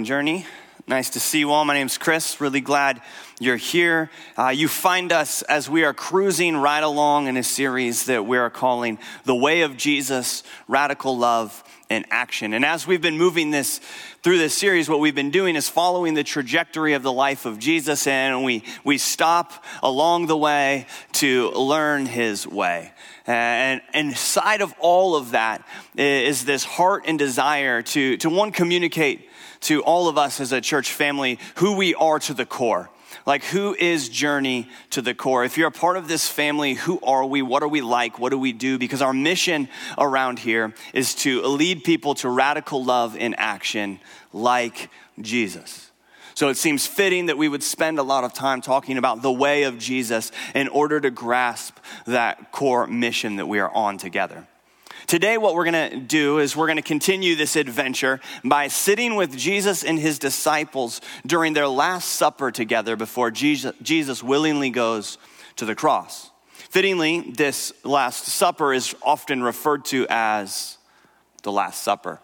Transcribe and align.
morning, 0.00 0.08
Journey. 0.08 0.46
Nice 0.86 1.10
to 1.10 1.20
see 1.20 1.40
you 1.40 1.50
all. 1.50 1.66
My 1.66 1.74
name's 1.74 1.98
Chris. 1.98 2.40
Really 2.40 2.62
glad 2.62 3.02
you're 3.38 3.56
here. 3.56 4.08
Uh, 4.34 4.48
you 4.48 4.66
find 4.66 5.12
us 5.12 5.42
as 5.42 5.68
we 5.68 5.84
are 5.84 5.92
cruising 5.92 6.56
right 6.56 6.82
along 6.82 7.26
in 7.26 7.36
a 7.36 7.42
series 7.42 8.06
that 8.06 8.24
we 8.24 8.38
are 8.38 8.48
calling 8.48 8.98
The 9.26 9.36
Way 9.36 9.60
of 9.60 9.76
Jesus 9.76 10.42
Radical 10.68 11.18
Love 11.18 11.62
in 11.90 12.06
Action. 12.10 12.54
And 12.54 12.64
as 12.64 12.86
we've 12.86 13.02
been 13.02 13.18
moving 13.18 13.50
this 13.50 13.78
through 14.22 14.38
this 14.38 14.54
series, 14.54 14.88
what 14.88 15.00
we've 15.00 15.14
been 15.14 15.30
doing 15.30 15.54
is 15.54 15.68
following 15.68 16.14
the 16.14 16.24
trajectory 16.24 16.94
of 16.94 17.02
the 17.02 17.12
life 17.12 17.44
of 17.44 17.58
Jesus, 17.58 18.06
and 18.06 18.42
we, 18.42 18.64
we 18.82 18.96
stop 18.96 19.64
along 19.82 20.28
the 20.28 20.36
way 20.36 20.86
to 21.12 21.50
learn 21.50 22.06
his 22.06 22.46
way. 22.46 22.92
And 23.26 23.82
inside 23.92 24.62
of 24.62 24.72
all 24.78 25.14
of 25.14 25.32
that 25.32 25.62
is 25.94 26.46
this 26.46 26.64
heart 26.64 27.04
and 27.06 27.18
desire 27.18 27.82
to, 27.82 28.16
to 28.16 28.30
one, 28.30 28.50
communicate 28.50 29.29
to 29.62 29.82
all 29.82 30.08
of 30.08 30.18
us 30.18 30.40
as 30.40 30.52
a 30.52 30.60
church 30.60 30.92
family 30.92 31.38
who 31.56 31.76
we 31.76 31.94
are 31.94 32.18
to 32.20 32.34
the 32.34 32.46
core. 32.46 32.90
Like, 33.26 33.44
who 33.44 33.74
is 33.74 34.08
Journey 34.08 34.68
to 34.90 35.02
the 35.02 35.14
core? 35.14 35.44
If 35.44 35.58
you're 35.58 35.68
a 35.68 35.72
part 35.72 35.96
of 35.96 36.08
this 36.08 36.28
family, 36.28 36.74
who 36.74 37.00
are 37.02 37.26
we? 37.26 37.42
What 37.42 37.62
are 37.62 37.68
we 37.68 37.80
like? 37.80 38.18
What 38.18 38.30
do 38.30 38.38
we 38.38 38.52
do? 38.52 38.78
Because 38.78 39.02
our 39.02 39.12
mission 39.12 39.68
around 39.98 40.38
here 40.38 40.74
is 40.94 41.14
to 41.16 41.42
lead 41.42 41.84
people 41.84 42.14
to 42.16 42.28
radical 42.28 42.84
love 42.84 43.16
in 43.16 43.34
action 43.34 44.00
like 44.32 44.90
Jesus. 45.20 45.90
So 46.34 46.48
it 46.48 46.56
seems 46.56 46.86
fitting 46.86 47.26
that 47.26 47.36
we 47.36 47.48
would 47.48 47.62
spend 47.62 47.98
a 47.98 48.02
lot 48.02 48.24
of 48.24 48.32
time 48.32 48.62
talking 48.62 48.96
about 48.96 49.20
the 49.20 49.32
way 49.32 49.64
of 49.64 49.78
Jesus 49.78 50.32
in 50.54 50.68
order 50.68 51.00
to 51.00 51.10
grasp 51.10 51.76
that 52.06 52.52
core 52.52 52.86
mission 52.86 53.36
that 53.36 53.46
we 53.46 53.58
are 53.58 53.70
on 53.70 53.98
together. 53.98 54.46
Today, 55.10 55.38
what 55.38 55.56
we're 55.56 55.68
going 55.68 55.90
to 55.90 55.96
do 55.96 56.38
is 56.38 56.54
we're 56.54 56.68
going 56.68 56.76
to 56.76 56.82
continue 56.82 57.34
this 57.34 57.56
adventure 57.56 58.20
by 58.44 58.68
sitting 58.68 59.16
with 59.16 59.36
Jesus 59.36 59.82
and 59.82 59.98
his 59.98 60.20
disciples 60.20 61.00
during 61.26 61.52
their 61.52 61.66
Last 61.66 62.10
Supper 62.10 62.52
together 62.52 62.94
before 62.94 63.32
Jesus, 63.32 63.74
Jesus 63.82 64.22
willingly 64.22 64.70
goes 64.70 65.18
to 65.56 65.64
the 65.64 65.74
cross. 65.74 66.30
Fittingly, 66.52 67.22
this 67.22 67.72
Last 67.82 68.26
Supper 68.26 68.72
is 68.72 68.94
often 69.02 69.42
referred 69.42 69.84
to 69.86 70.06
as 70.08 70.78
the 71.42 71.50
Last 71.50 71.82
Supper. 71.82 72.20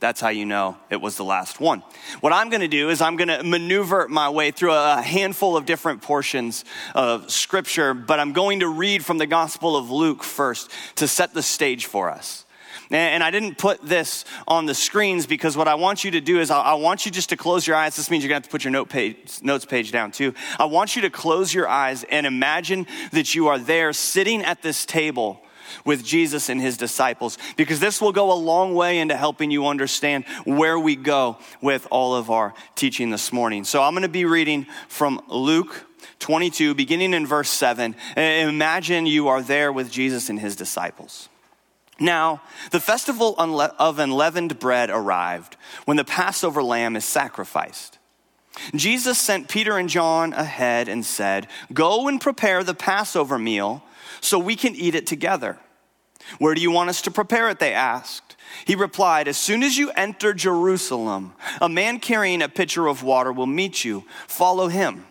That's 0.00 0.20
how 0.20 0.28
you 0.28 0.46
know 0.46 0.76
it 0.90 1.00
was 1.00 1.16
the 1.16 1.24
last 1.24 1.58
one. 1.60 1.82
What 2.20 2.32
I'm 2.32 2.50
going 2.50 2.60
to 2.60 2.68
do 2.68 2.88
is 2.88 3.00
I'm 3.00 3.16
going 3.16 3.28
to 3.28 3.42
maneuver 3.42 4.06
my 4.06 4.30
way 4.30 4.52
through 4.52 4.72
a 4.72 5.02
handful 5.02 5.56
of 5.56 5.66
different 5.66 6.02
portions 6.02 6.64
of 6.94 7.30
scripture, 7.32 7.94
but 7.94 8.20
I'm 8.20 8.32
going 8.32 8.60
to 8.60 8.68
read 8.68 9.04
from 9.04 9.18
the 9.18 9.26
Gospel 9.26 9.76
of 9.76 9.90
Luke 9.90 10.22
first 10.22 10.70
to 10.96 11.08
set 11.08 11.34
the 11.34 11.42
stage 11.42 11.86
for 11.86 12.10
us. 12.10 12.44
And 12.90 13.22
I 13.22 13.30
didn't 13.30 13.58
put 13.58 13.82
this 13.82 14.24
on 14.46 14.64
the 14.66 14.74
screens 14.74 15.26
because 15.26 15.56
what 15.56 15.68
I 15.68 15.74
want 15.74 16.04
you 16.04 16.12
to 16.12 16.20
do 16.20 16.40
is 16.40 16.50
I 16.50 16.74
want 16.74 17.04
you 17.04 17.12
just 17.12 17.28
to 17.30 17.36
close 17.36 17.66
your 17.66 17.76
eyes. 17.76 17.96
This 17.96 18.10
means 18.10 18.22
you're 18.22 18.28
going 18.28 18.40
to 18.40 18.46
have 18.46 18.50
to 18.50 18.52
put 18.52 18.64
your 18.64 18.70
note 18.70 18.88
page, 18.88 19.40
notes 19.42 19.66
page 19.66 19.92
down 19.92 20.10
too. 20.10 20.32
I 20.58 20.64
want 20.66 20.96
you 20.96 21.02
to 21.02 21.10
close 21.10 21.52
your 21.52 21.68
eyes 21.68 22.04
and 22.04 22.26
imagine 22.26 22.86
that 23.12 23.34
you 23.34 23.48
are 23.48 23.58
there 23.58 23.92
sitting 23.92 24.42
at 24.42 24.62
this 24.62 24.86
table 24.86 25.42
with 25.84 26.04
Jesus 26.04 26.48
and 26.48 26.60
his 26.60 26.76
disciples 26.76 27.38
because 27.56 27.80
this 27.80 28.00
will 28.00 28.12
go 28.12 28.32
a 28.32 28.34
long 28.34 28.74
way 28.74 28.98
into 28.98 29.16
helping 29.16 29.50
you 29.50 29.66
understand 29.66 30.24
where 30.44 30.78
we 30.78 30.96
go 30.96 31.38
with 31.60 31.86
all 31.90 32.14
of 32.14 32.30
our 32.30 32.54
teaching 32.74 33.10
this 33.10 33.32
morning. 33.32 33.64
So 33.64 33.82
I'm 33.82 33.92
going 33.92 34.02
to 34.02 34.08
be 34.08 34.24
reading 34.24 34.66
from 34.88 35.20
Luke 35.28 35.86
22, 36.20 36.74
beginning 36.74 37.14
in 37.14 37.26
verse 37.26 37.50
7. 37.50 37.94
Imagine 38.16 39.06
you 39.06 39.28
are 39.28 39.42
there 39.42 39.72
with 39.72 39.90
Jesus 39.90 40.28
and 40.28 40.38
his 40.38 40.56
disciples. 40.56 41.28
Now, 42.00 42.42
the 42.70 42.80
festival 42.80 43.34
of 43.36 43.98
unleavened 43.98 44.58
bread 44.58 44.90
arrived 44.90 45.56
when 45.84 45.96
the 45.96 46.04
Passover 46.04 46.62
lamb 46.62 46.96
is 46.96 47.04
sacrificed. 47.04 47.98
Jesus 48.74 49.18
sent 49.18 49.48
Peter 49.48 49.78
and 49.78 49.88
John 49.88 50.32
ahead 50.32 50.88
and 50.88 51.04
said, 51.04 51.48
Go 51.72 52.08
and 52.08 52.20
prepare 52.20 52.62
the 52.62 52.74
Passover 52.74 53.38
meal 53.38 53.82
so 54.20 54.38
we 54.38 54.56
can 54.56 54.74
eat 54.74 54.94
it 54.94 55.06
together. 55.06 55.58
Where 56.38 56.54
do 56.54 56.60
you 56.60 56.70
want 56.70 56.90
us 56.90 57.02
to 57.02 57.10
prepare 57.10 57.48
it? 57.48 57.58
They 57.58 57.72
asked. 57.72 58.36
He 58.66 58.74
replied, 58.74 59.28
As 59.28 59.38
soon 59.38 59.62
as 59.62 59.78
you 59.78 59.90
enter 59.92 60.34
Jerusalem, 60.34 61.32
a 61.60 61.68
man 61.68 62.00
carrying 62.00 62.42
a 62.42 62.48
pitcher 62.48 62.86
of 62.86 63.02
water 63.02 63.32
will 63.32 63.46
meet 63.46 63.84
you. 63.84 64.04
Follow 64.26 64.68
him. 64.68 65.06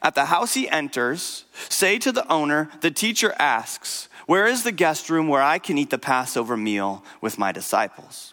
At 0.00 0.14
the 0.14 0.26
house 0.26 0.54
he 0.54 0.68
enters, 0.68 1.44
say 1.68 1.98
to 1.98 2.12
the 2.12 2.30
owner, 2.32 2.70
The 2.80 2.90
teacher 2.90 3.34
asks, 3.38 4.08
Where 4.26 4.46
is 4.46 4.62
the 4.62 4.72
guest 4.72 5.10
room 5.10 5.28
where 5.28 5.42
I 5.42 5.58
can 5.58 5.76
eat 5.78 5.90
the 5.90 5.98
Passover 5.98 6.56
meal 6.56 7.04
with 7.20 7.38
my 7.38 7.52
disciples? 7.52 8.32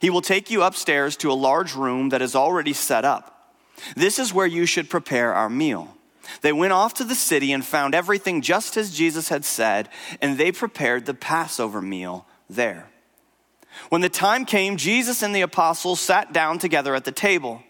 He 0.00 0.10
will 0.10 0.22
take 0.22 0.50
you 0.50 0.62
upstairs 0.62 1.16
to 1.18 1.30
a 1.30 1.34
large 1.34 1.74
room 1.74 2.10
that 2.10 2.22
is 2.22 2.34
already 2.34 2.72
set 2.72 3.04
up. 3.04 3.54
This 3.96 4.18
is 4.18 4.32
where 4.32 4.46
you 4.46 4.64
should 4.64 4.90
prepare 4.90 5.34
our 5.34 5.50
meal. 5.50 5.97
They 6.42 6.52
went 6.52 6.72
off 6.72 6.94
to 6.94 7.04
the 7.04 7.14
city 7.14 7.52
and 7.52 7.64
found 7.64 7.94
everything 7.94 8.42
just 8.42 8.76
as 8.76 8.96
Jesus 8.96 9.28
had 9.28 9.44
said, 9.44 9.88
and 10.20 10.36
they 10.36 10.52
prepared 10.52 11.06
the 11.06 11.14
Passover 11.14 11.80
meal 11.80 12.26
there. 12.48 12.90
When 13.88 14.00
the 14.00 14.08
time 14.08 14.44
came, 14.44 14.76
Jesus 14.76 15.22
and 15.22 15.34
the 15.34 15.42
apostles 15.42 16.00
sat 16.00 16.32
down 16.32 16.58
together 16.58 16.94
at 16.94 17.04
the 17.04 17.12
table. 17.12 17.62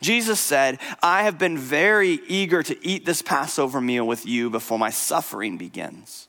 Jesus 0.00 0.40
said, 0.40 0.78
I 1.02 1.24
have 1.24 1.38
been 1.38 1.58
very 1.58 2.20
eager 2.26 2.62
to 2.62 2.86
eat 2.86 3.04
this 3.04 3.22
Passover 3.22 3.80
meal 3.80 4.06
with 4.06 4.26
you 4.26 4.50
before 4.50 4.78
my 4.78 4.90
suffering 4.90 5.56
begins. 5.56 6.28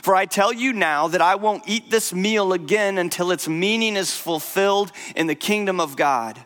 For 0.00 0.14
I 0.14 0.24
tell 0.24 0.52
you 0.52 0.72
now 0.72 1.08
that 1.08 1.20
I 1.20 1.34
won't 1.34 1.64
eat 1.68 1.90
this 1.90 2.14
meal 2.14 2.52
again 2.52 2.96
until 2.96 3.30
its 3.30 3.48
meaning 3.48 3.96
is 3.96 4.16
fulfilled 4.16 4.92
in 5.14 5.26
the 5.26 5.34
kingdom 5.34 5.80
of 5.80 5.96
God. 5.96 6.40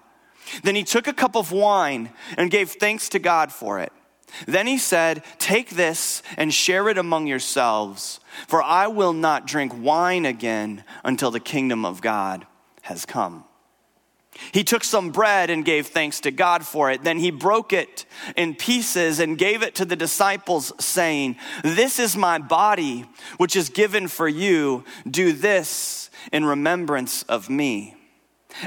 Then 0.64 0.74
he 0.74 0.82
took 0.82 1.06
a 1.06 1.12
cup 1.12 1.36
of 1.36 1.52
wine 1.52 2.10
and 2.36 2.50
gave 2.50 2.70
thanks 2.70 3.08
to 3.10 3.18
God 3.18 3.52
for 3.52 3.78
it. 3.78 3.92
Then 4.46 4.66
he 4.66 4.78
said, 4.78 5.24
Take 5.38 5.70
this 5.70 6.22
and 6.36 6.52
share 6.52 6.88
it 6.88 6.98
among 6.98 7.26
yourselves, 7.26 8.20
for 8.48 8.62
I 8.62 8.86
will 8.86 9.12
not 9.12 9.46
drink 9.46 9.72
wine 9.76 10.26
again 10.26 10.84
until 11.04 11.30
the 11.30 11.40
kingdom 11.40 11.84
of 11.84 12.00
God 12.00 12.46
has 12.82 13.06
come. 13.06 13.44
He 14.52 14.64
took 14.64 14.84
some 14.84 15.10
bread 15.10 15.50
and 15.50 15.64
gave 15.64 15.86
thanks 15.86 16.20
to 16.20 16.30
God 16.30 16.66
for 16.66 16.90
it. 16.90 17.02
Then 17.02 17.18
he 17.18 17.30
broke 17.30 17.72
it 17.72 18.04
in 18.36 18.54
pieces 18.54 19.18
and 19.18 19.38
gave 19.38 19.62
it 19.62 19.74
to 19.76 19.84
the 19.84 19.96
disciples, 19.96 20.72
saying, 20.78 21.36
This 21.62 21.98
is 21.98 22.16
my 22.16 22.38
body, 22.38 23.06
which 23.38 23.56
is 23.56 23.70
given 23.70 24.08
for 24.08 24.28
you. 24.28 24.84
Do 25.10 25.32
this 25.32 26.10
in 26.32 26.44
remembrance 26.44 27.22
of 27.24 27.48
me. 27.48 27.95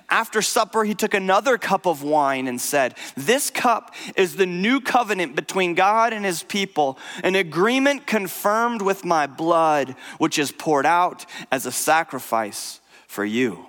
After 0.10 0.42
supper, 0.42 0.84
he 0.84 0.94
took 0.94 1.14
another 1.14 1.58
cup 1.58 1.86
of 1.86 2.04
wine 2.04 2.48
and 2.48 2.60
said, 2.60 2.96
This 3.16 3.50
cup 3.50 3.94
is 4.16 4.36
the 4.36 4.46
new 4.46 4.82
covenant 4.82 5.36
between 5.36 5.76
God 5.76 6.14
and 6.14 6.26
his 6.26 6.44
people, 6.44 6.98
an 7.24 7.36
agreement 7.36 8.08
confirmed 8.08 8.82
with 8.82 9.06
my 9.06 9.28
blood, 9.28 9.96
which 10.18 10.38
is 10.38 10.52
poured 10.52 10.86
out 10.86 11.26
as 11.52 11.66
a 11.66 11.72
sacrifice 11.72 12.80
for 13.08 13.26
you. 13.26 13.66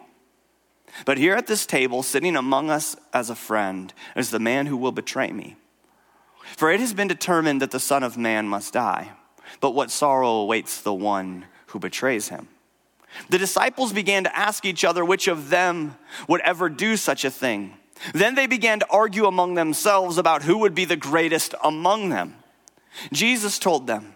But 1.04 1.18
here 1.18 1.34
at 1.34 1.46
this 1.46 1.66
table, 1.66 2.02
sitting 2.02 2.36
among 2.36 2.70
us 2.70 2.96
as 3.12 3.30
a 3.30 3.34
friend, 3.34 3.92
is 4.16 4.30
the 4.30 4.38
man 4.38 4.66
who 4.66 4.76
will 4.76 4.92
betray 4.92 5.32
me. 5.32 5.56
For 6.56 6.70
it 6.70 6.80
has 6.80 6.92
been 6.92 7.08
determined 7.08 7.62
that 7.62 7.70
the 7.70 7.80
Son 7.80 8.02
of 8.02 8.18
Man 8.18 8.48
must 8.48 8.72
die, 8.72 9.12
but 9.60 9.70
what 9.70 9.90
sorrow 9.90 10.30
awaits 10.30 10.80
the 10.80 10.94
one 10.94 11.46
who 11.66 11.78
betrays 11.78 12.28
him. 12.28 12.48
The 13.28 13.38
disciples 13.38 13.92
began 13.92 14.24
to 14.24 14.36
ask 14.36 14.64
each 14.64 14.84
other 14.84 15.04
which 15.04 15.28
of 15.28 15.50
them 15.50 15.96
would 16.28 16.40
ever 16.42 16.68
do 16.68 16.96
such 16.96 17.24
a 17.24 17.30
thing. 17.30 17.74
Then 18.14 18.34
they 18.34 18.46
began 18.46 18.80
to 18.80 18.86
argue 18.88 19.26
among 19.26 19.54
themselves 19.54 20.16
about 20.16 20.42
who 20.42 20.58
would 20.58 20.74
be 20.74 20.84
the 20.84 20.96
greatest 20.96 21.54
among 21.62 22.08
them. 22.08 22.36
Jesus 23.12 23.58
told 23.58 23.86
them, 23.86 24.14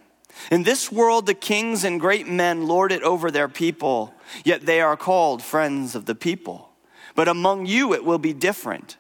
In 0.51 0.63
this 0.63 0.91
world, 0.91 1.27
the 1.27 1.35
kings 1.35 1.85
and 1.85 2.01
great 2.01 2.27
men 2.27 2.67
lord 2.67 2.93
it 2.93 3.03
over 3.03 3.31
their 3.31 3.49
people, 3.49 4.15
yet 4.45 4.65
they 4.65 4.81
are 4.81 4.97
called 4.97 5.43
friends 5.43 5.95
of 5.95 6.07
the 6.07 6.15
people. 6.15 6.71
But 7.15 7.29
among 7.29 7.67
you, 7.67 7.93
it 7.93 8.05
will 8.05 8.19
be 8.19 8.33
different. 8.33 8.97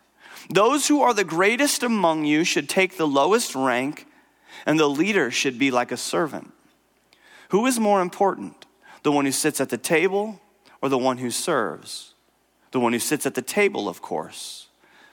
Those 0.51 0.89
who 0.89 1.01
are 1.01 1.15
the 1.15 1.25
greatest 1.25 1.83
among 1.83 2.25
you 2.25 2.45
should 2.45 2.69
take 2.69 2.97
the 2.97 3.07
lowest 3.07 3.55
rank, 3.55 4.07
and 4.67 4.79
the 4.79 4.89
leader 4.89 5.31
should 5.31 5.59
be 5.59 5.71
like 5.71 5.91
a 5.91 5.97
servant. 5.97 6.53
Who 7.49 7.67
is 7.67 7.79
more 7.79 8.01
important? 8.01 8.64
The 9.05 9.13
one 9.13 9.27
who 9.27 9.33
sits 9.33 9.61
at 9.61 9.69
the 9.69 9.79
table 9.79 10.41
or 10.83 10.89
the 10.89 10.99
one 10.99 11.19
who 11.19 11.31
serves? 11.31 12.15
The 12.73 12.81
one 12.81 12.93
who 12.93 12.99
sits 12.99 13.25
at 13.25 13.35
the 13.35 13.43
table, 13.43 13.89
of 13.89 14.03
course, 14.03 14.67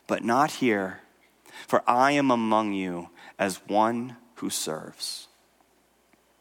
but 0.08 0.24
not 0.24 0.52
here, 0.52 1.02
for 1.68 1.84
I 1.86 2.14
am 2.14 2.32
among 2.32 2.74
you 2.74 3.10
as 3.38 3.58
one 3.68 4.18
who 4.36 4.50
serves. 4.50 5.28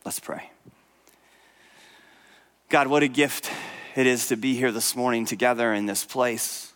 Let's 0.05 0.19
pray. 0.19 0.51
God, 2.71 2.87
what 2.87 3.03
a 3.03 3.09
gift 3.09 3.51
it 3.97 4.07
is 4.07 4.29
to 4.29 4.37
be 4.37 4.55
here 4.55 4.73
this 4.73 4.97
morning 4.97 5.25
together 5.27 5.75
in 5.75 5.87
this 5.87 6.05
place. 6.05 6.70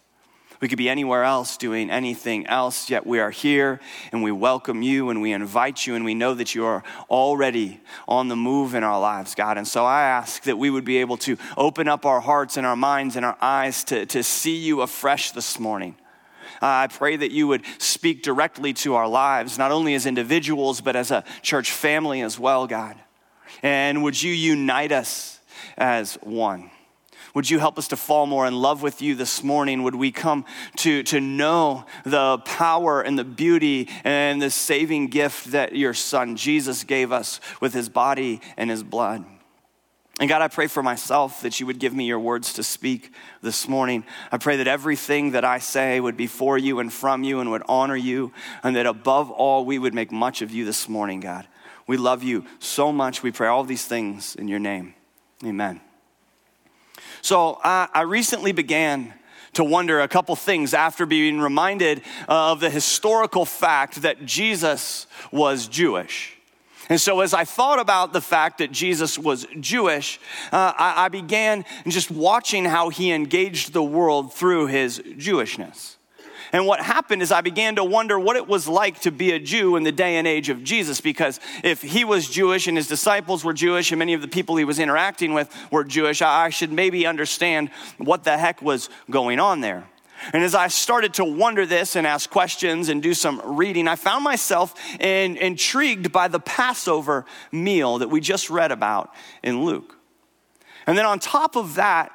We 0.60 0.68
could 0.68 0.78
be 0.78 0.88
anywhere 0.88 1.24
else 1.24 1.56
doing 1.56 1.90
anything 1.90 2.46
else, 2.46 2.88
yet 2.88 3.06
we 3.06 3.18
are 3.20 3.30
here 3.30 3.80
and 4.12 4.22
we 4.22 4.32
welcome 4.32 4.82
you 4.82 5.10
and 5.10 5.20
we 5.20 5.32
invite 5.32 5.86
you 5.86 5.94
and 5.94 6.04
we 6.04 6.14
know 6.14 6.34
that 6.34 6.54
you 6.54 6.64
are 6.64 6.82
already 7.10 7.80
on 8.06 8.28
the 8.28 8.36
move 8.36 8.74
in 8.74 8.84
our 8.84 9.00
lives, 9.00 9.34
God. 9.34 9.58
And 9.58 9.66
so 9.66 9.84
I 9.84 10.02
ask 10.02 10.42
that 10.44 10.56
we 10.56 10.70
would 10.70 10.84
be 10.84 10.98
able 10.98 11.16
to 11.18 11.36
open 11.56 11.88
up 11.88 12.06
our 12.06 12.20
hearts 12.20 12.56
and 12.56 12.66
our 12.66 12.76
minds 12.76 13.16
and 13.16 13.24
our 13.24 13.36
eyes 13.40 13.84
to, 13.84 14.06
to 14.06 14.22
see 14.22 14.56
you 14.56 14.80
afresh 14.82 15.32
this 15.32 15.58
morning 15.58 15.96
Uh, 16.62 16.84
I 16.84 16.86
pray 16.86 17.16
that 17.16 17.32
you 17.32 17.48
would 17.48 17.62
speak 17.78 18.22
directly 18.22 18.72
to 18.84 18.94
our 18.94 19.08
lives, 19.08 19.58
not 19.58 19.72
only 19.72 19.94
as 19.94 20.06
individuals, 20.06 20.80
but 20.80 20.96
as 20.96 21.10
a 21.10 21.24
church 21.42 21.70
family 21.70 22.22
as 22.22 22.38
well, 22.38 22.66
God. 22.66 22.96
And 23.62 24.02
would 24.02 24.22
you 24.22 24.32
unite 24.32 24.92
us 24.92 25.40
as 25.76 26.14
one? 26.22 26.70
Would 27.34 27.50
you 27.50 27.58
help 27.58 27.78
us 27.78 27.88
to 27.88 27.96
fall 27.96 28.26
more 28.26 28.46
in 28.46 28.54
love 28.54 28.80
with 28.80 29.02
you 29.02 29.16
this 29.16 29.42
morning? 29.42 29.82
Would 29.82 29.96
we 29.96 30.12
come 30.12 30.44
to, 30.76 31.02
to 31.02 31.20
know 31.20 31.84
the 32.04 32.38
power 32.38 33.02
and 33.02 33.18
the 33.18 33.24
beauty 33.24 33.88
and 34.04 34.40
the 34.40 34.50
saving 34.50 35.08
gift 35.08 35.50
that 35.50 35.74
your 35.74 35.94
son 35.94 36.36
Jesus 36.36 36.84
gave 36.84 37.10
us 37.10 37.40
with 37.60 37.74
his 37.74 37.88
body 37.88 38.40
and 38.56 38.70
his 38.70 38.84
blood? 38.84 39.24
And 40.20 40.28
God, 40.28 40.42
I 40.42 40.48
pray 40.48 40.68
for 40.68 40.80
myself 40.80 41.42
that 41.42 41.58
you 41.58 41.66
would 41.66 41.80
give 41.80 41.92
me 41.92 42.04
your 42.04 42.20
words 42.20 42.52
to 42.52 42.62
speak 42.62 43.12
this 43.42 43.66
morning. 43.68 44.04
I 44.30 44.38
pray 44.38 44.58
that 44.58 44.68
everything 44.68 45.32
that 45.32 45.44
I 45.44 45.58
say 45.58 45.98
would 45.98 46.16
be 46.16 46.28
for 46.28 46.56
you 46.56 46.78
and 46.78 46.92
from 46.92 47.24
you 47.24 47.40
and 47.40 47.50
would 47.50 47.64
honor 47.68 47.96
you, 47.96 48.32
and 48.62 48.76
that 48.76 48.86
above 48.86 49.32
all, 49.32 49.64
we 49.64 49.76
would 49.76 49.92
make 49.92 50.12
much 50.12 50.40
of 50.40 50.52
you 50.52 50.64
this 50.64 50.88
morning, 50.88 51.18
God. 51.18 51.48
We 51.88 51.96
love 51.96 52.22
you 52.22 52.44
so 52.60 52.92
much. 52.92 53.24
We 53.24 53.32
pray 53.32 53.48
all 53.48 53.64
these 53.64 53.86
things 53.86 54.36
in 54.36 54.46
your 54.46 54.60
name. 54.60 54.94
Amen. 55.44 55.80
So 57.24 57.54
uh, 57.54 57.86
I 57.90 58.02
recently 58.02 58.52
began 58.52 59.14
to 59.54 59.64
wonder 59.64 60.00
a 60.00 60.08
couple 60.08 60.36
things 60.36 60.74
after 60.74 61.06
being 61.06 61.40
reminded 61.40 62.02
of 62.28 62.60
the 62.60 62.68
historical 62.68 63.46
fact 63.46 64.02
that 64.02 64.26
Jesus 64.26 65.06
was 65.32 65.66
Jewish. 65.66 66.36
And 66.90 67.00
so, 67.00 67.22
as 67.22 67.32
I 67.32 67.46
thought 67.46 67.78
about 67.78 68.12
the 68.12 68.20
fact 68.20 68.58
that 68.58 68.72
Jesus 68.72 69.18
was 69.18 69.46
Jewish, 69.58 70.20
uh, 70.52 70.74
I, 70.76 71.06
I 71.06 71.08
began 71.08 71.64
just 71.88 72.10
watching 72.10 72.66
how 72.66 72.90
he 72.90 73.10
engaged 73.10 73.72
the 73.72 73.82
world 73.82 74.34
through 74.34 74.66
his 74.66 74.98
Jewishness. 74.98 75.96
And 76.52 76.66
what 76.66 76.80
happened 76.80 77.22
is 77.22 77.32
I 77.32 77.40
began 77.40 77.76
to 77.76 77.84
wonder 77.84 78.18
what 78.18 78.36
it 78.36 78.46
was 78.46 78.68
like 78.68 79.00
to 79.00 79.10
be 79.10 79.32
a 79.32 79.38
Jew 79.38 79.76
in 79.76 79.82
the 79.82 79.92
day 79.92 80.16
and 80.16 80.26
age 80.26 80.48
of 80.48 80.62
Jesus, 80.62 81.00
because 81.00 81.40
if 81.62 81.82
he 81.82 82.04
was 82.04 82.28
Jewish 82.28 82.66
and 82.66 82.76
his 82.76 82.88
disciples 82.88 83.44
were 83.44 83.52
Jewish 83.52 83.90
and 83.92 83.98
many 83.98 84.14
of 84.14 84.22
the 84.22 84.28
people 84.28 84.56
he 84.56 84.64
was 84.64 84.78
interacting 84.78 85.34
with 85.34 85.54
were 85.70 85.84
Jewish, 85.84 86.22
I 86.22 86.50
should 86.50 86.72
maybe 86.72 87.06
understand 87.06 87.70
what 87.98 88.24
the 88.24 88.38
heck 88.38 88.62
was 88.62 88.88
going 89.10 89.40
on 89.40 89.60
there. 89.60 89.84
And 90.32 90.42
as 90.42 90.54
I 90.54 90.68
started 90.68 91.14
to 91.14 91.24
wonder 91.24 91.66
this 91.66 91.96
and 91.96 92.06
ask 92.06 92.30
questions 92.30 92.88
and 92.88 93.02
do 93.02 93.14
some 93.14 93.42
reading, 93.44 93.88
I 93.88 93.96
found 93.96 94.24
myself 94.24 94.74
in, 95.00 95.36
intrigued 95.36 96.12
by 96.12 96.28
the 96.28 96.40
Passover 96.40 97.26
meal 97.52 97.98
that 97.98 98.08
we 98.08 98.20
just 98.20 98.48
read 98.48 98.72
about 98.72 99.12
in 99.42 99.64
Luke. 99.64 99.96
And 100.86 100.96
then 100.96 101.04
on 101.04 101.18
top 101.18 101.56
of 101.56 101.74
that, 101.74 102.12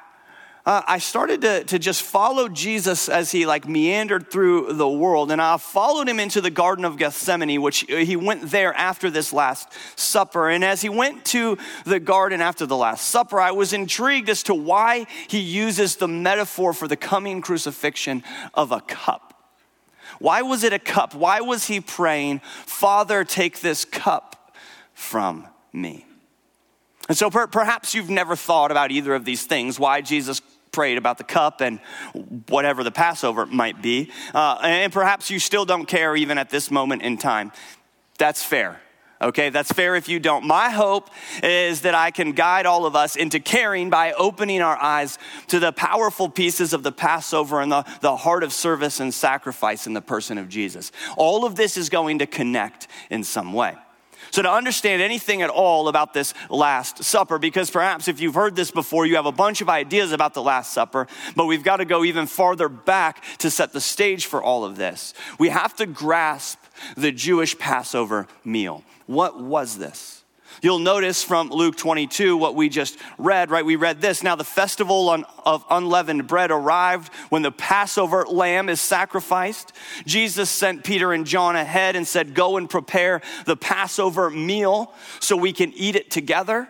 uh, 0.70 0.84
I 0.86 0.98
started 0.98 1.40
to, 1.40 1.64
to 1.64 1.80
just 1.80 2.00
follow 2.00 2.48
Jesus 2.48 3.08
as 3.08 3.32
he 3.32 3.44
like 3.44 3.66
meandered 3.66 4.30
through 4.30 4.74
the 4.74 4.88
world. 4.88 5.32
And 5.32 5.42
I 5.42 5.56
followed 5.56 6.08
him 6.08 6.20
into 6.20 6.40
the 6.40 6.48
Garden 6.48 6.84
of 6.84 6.96
Gethsemane, 6.96 7.60
which 7.60 7.80
he 7.80 8.14
went 8.14 8.52
there 8.52 8.72
after 8.74 9.10
this 9.10 9.32
Last 9.32 9.68
Supper. 9.98 10.48
And 10.48 10.64
as 10.64 10.80
he 10.80 10.88
went 10.88 11.24
to 11.26 11.58
the 11.84 11.98
garden 11.98 12.40
after 12.40 12.66
the 12.66 12.76
Last 12.76 13.08
Supper, 13.08 13.40
I 13.40 13.50
was 13.50 13.72
intrigued 13.72 14.28
as 14.30 14.44
to 14.44 14.54
why 14.54 15.08
he 15.26 15.40
uses 15.40 15.96
the 15.96 16.06
metaphor 16.06 16.72
for 16.72 16.86
the 16.86 16.96
coming 16.96 17.40
crucifixion 17.40 18.22
of 18.54 18.70
a 18.70 18.80
cup. 18.80 19.34
Why 20.20 20.42
was 20.42 20.62
it 20.62 20.72
a 20.72 20.78
cup? 20.78 21.16
Why 21.16 21.40
was 21.40 21.66
he 21.66 21.80
praying, 21.80 22.42
Father, 22.44 23.24
take 23.24 23.58
this 23.58 23.84
cup 23.84 24.54
from 24.94 25.48
me? 25.72 26.06
And 27.08 27.18
so 27.18 27.28
per- 27.28 27.48
perhaps 27.48 27.92
you've 27.92 28.08
never 28.08 28.36
thought 28.36 28.70
about 28.70 28.92
either 28.92 29.16
of 29.16 29.24
these 29.24 29.44
things, 29.44 29.80
why 29.80 30.00
Jesus 30.00 30.40
prayed 30.72 30.98
about 30.98 31.18
the 31.18 31.24
cup 31.24 31.60
and 31.60 31.80
whatever 32.48 32.84
the 32.84 32.92
Passover 32.92 33.46
might 33.46 33.82
be. 33.82 34.10
Uh, 34.34 34.58
and 34.62 34.92
perhaps 34.92 35.30
you 35.30 35.38
still 35.38 35.64
don't 35.64 35.86
care 35.86 36.16
even 36.16 36.38
at 36.38 36.50
this 36.50 36.70
moment 36.70 37.02
in 37.02 37.16
time. 37.16 37.52
That's 38.18 38.42
fair. 38.42 38.80
Okay, 39.22 39.50
that's 39.50 39.70
fair 39.70 39.96
if 39.96 40.08
you 40.08 40.18
don't. 40.18 40.46
My 40.46 40.70
hope 40.70 41.10
is 41.42 41.82
that 41.82 41.94
I 41.94 42.10
can 42.10 42.32
guide 42.32 42.64
all 42.64 42.86
of 42.86 42.96
us 42.96 43.16
into 43.16 43.38
caring 43.38 43.90
by 43.90 44.12
opening 44.12 44.62
our 44.62 44.78
eyes 44.78 45.18
to 45.48 45.58
the 45.58 45.72
powerful 45.72 46.30
pieces 46.30 46.72
of 46.72 46.82
the 46.82 46.92
Passover 46.92 47.60
and 47.60 47.70
the, 47.70 47.84
the 48.00 48.16
heart 48.16 48.42
of 48.42 48.52
service 48.52 48.98
and 48.98 49.12
sacrifice 49.12 49.86
in 49.86 49.92
the 49.92 50.00
person 50.00 50.38
of 50.38 50.48
Jesus. 50.48 50.90
All 51.18 51.44
of 51.44 51.54
this 51.54 51.76
is 51.76 51.90
going 51.90 52.20
to 52.20 52.26
connect 52.26 52.88
in 53.10 53.22
some 53.22 53.52
way. 53.52 53.76
So, 54.30 54.42
to 54.42 54.50
understand 54.50 55.02
anything 55.02 55.42
at 55.42 55.50
all 55.50 55.88
about 55.88 56.14
this 56.14 56.34
Last 56.48 57.02
Supper, 57.04 57.38
because 57.38 57.70
perhaps 57.70 58.08
if 58.08 58.20
you've 58.20 58.34
heard 58.34 58.56
this 58.56 58.70
before, 58.70 59.06
you 59.06 59.16
have 59.16 59.26
a 59.26 59.32
bunch 59.32 59.60
of 59.60 59.68
ideas 59.68 60.12
about 60.12 60.34
the 60.34 60.42
Last 60.42 60.72
Supper, 60.72 61.06
but 61.36 61.46
we've 61.46 61.64
got 61.64 61.78
to 61.78 61.84
go 61.84 62.04
even 62.04 62.26
farther 62.26 62.68
back 62.68 63.22
to 63.38 63.50
set 63.50 63.72
the 63.72 63.80
stage 63.80 64.26
for 64.26 64.42
all 64.42 64.64
of 64.64 64.76
this. 64.76 65.14
We 65.38 65.48
have 65.48 65.74
to 65.76 65.86
grasp 65.86 66.58
the 66.96 67.12
Jewish 67.12 67.58
Passover 67.58 68.26
meal. 68.44 68.84
What 69.06 69.40
was 69.40 69.78
this? 69.78 70.19
You'll 70.62 70.78
notice 70.78 71.22
from 71.22 71.50
Luke 71.50 71.76
22 71.76 72.36
what 72.36 72.54
we 72.54 72.68
just 72.68 72.98
read, 73.18 73.50
right? 73.50 73.64
We 73.64 73.76
read 73.76 74.00
this. 74.00 74.22
Now 74.22 74.36
the 74.36 74.44
festival 74.44 75.24
of 75.44 75.64
unleavened 75.70 76.26
bread 76.26 76.50
arrived 76.50 77.12
when 77.30 77.42
the 77.42 77.52
Passover 77.52 78.24
lamb 78.26 78.68
is 78.68 78.80
sacrificed. 78.80 79.72
Jesus 80.06 80.50
sent 80.50 80.84
Peter 80.84 81.12
and 81.12 81.26
John 81.26 81.56
ahead 81.56 81.96
and 81.96 82.06
said, 82.06 82.34
Go 82.34 82.56
and 82.56 82.68
prepare 82.68 83.22
the 83.46 83.56
Passover 83.56 84.30
meal 84.30 84.92
so 85.20 85.36
we 85.36 85.52
can 85.52 85.72
eat 85.74 85.96
it 85.96 86.10
together. 86.10 86.68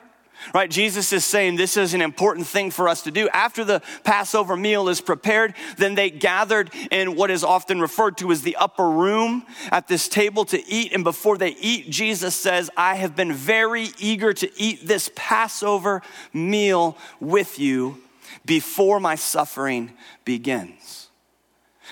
Right? 0.55 0.71
Jesus 0.71 1.13
is 1.13 1.25
saying 1.25 1.57
this 1.57 1.77
is 1.77 1.95
an 1.95 2.01
important 2.01 2.47
thing 2.47 2.71
for 2.71 2.89
us 2.89 3.03
to 3.03 3.11
do. 3.11 3.29
After 3.29 3.65
the 3.65 3.83
Passover 4.05 4.57
meal 4.57 4.89
is 4.89 5.01
prepared, 5.01 5.55
then 5.77 5.95
they 5.95 6.11
gathered 6.11 6.71
in 6.91 7.15
what 7.15 7.31
is 7.31 7.45
often 7.45 7.81
referred 7.81 8.17
to 8.19 8.33
as 8.33 8.43
the 8.43 8.57
upper 8.57 8.89
room 8.89 9.45
at 9.71 9.87
this 9.87 10.09
table 10.09 10.45
to 10.47 10.67
eat. 10.67 10.93
And 10.93 11.05
before 11.05 11.39
they 11.39 11.51
eat, 11.51 11.91
Jesus 11.91 12.35
says, 12.35 12.71
I 12.77 12.97
have 12.97 13.15
been 13.15 13.33
very 13.33 13.91
eager 13.99 14.33
to 14.33 14.51
eat 14.61 14.87
this 14.87 15.11
Passover 15.15 16.03
meal 16.33 16.97
with 17.21 17.59
you 17.59 17.99
before 18.45 18.99
my 18.99 19.15
suffering 19.15 19.93
begins. 20.25 21.09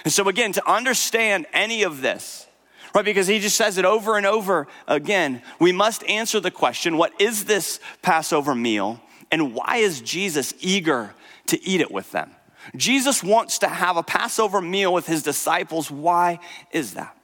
And 0.05 0.13
so, 0.13 0.29
again, 0.29 0.53
to 0.53 0.71
understand 0.71 1.47
any 1.53 1.85
of 1.85 2.01
this, 2.01 2.48
right? 2.99 3.05
Because 3.05 3.29
he 3.29 3.39
just 3.39 3.57
says 3.57 3.79
it 3.79 3.85
over 3.85 4.17
and 4.17 4.27
over 4.27 4.67
again. 4.89 5.41
We 5.61 5.71
must 5.71 6.03
answer 6.05 6.41
the 6.41 6.51
question 6.51 6.97
what 6.97 7.19
is 7.21 7.45
this 7.45 7.79
Passover 8.03 8.57
meal, 8.57 9.01
and 9.31 9.55
why 9.55 9.77
is 9.77 10.01
Jesus 10.01 10.53
eager 10.59 11.15
to 11.47 11.63
eat 11.65 11.81
it 11.81 11.93
with 11.93 12.11
them? 12.11 12.33
Jesus 12.77 13.23
wants 13.23 13.59
to 13.61 13.69
have 13.69 13.97
a 13.97 14.03
Passover 14.03 14.61
meal 14.61 14.93
with 14.93 15.07
his 15.07 15.23
disciples. 15.23 15.91
Why 15.93 16.41
is 16.73 16.95
that? 16.95 17.17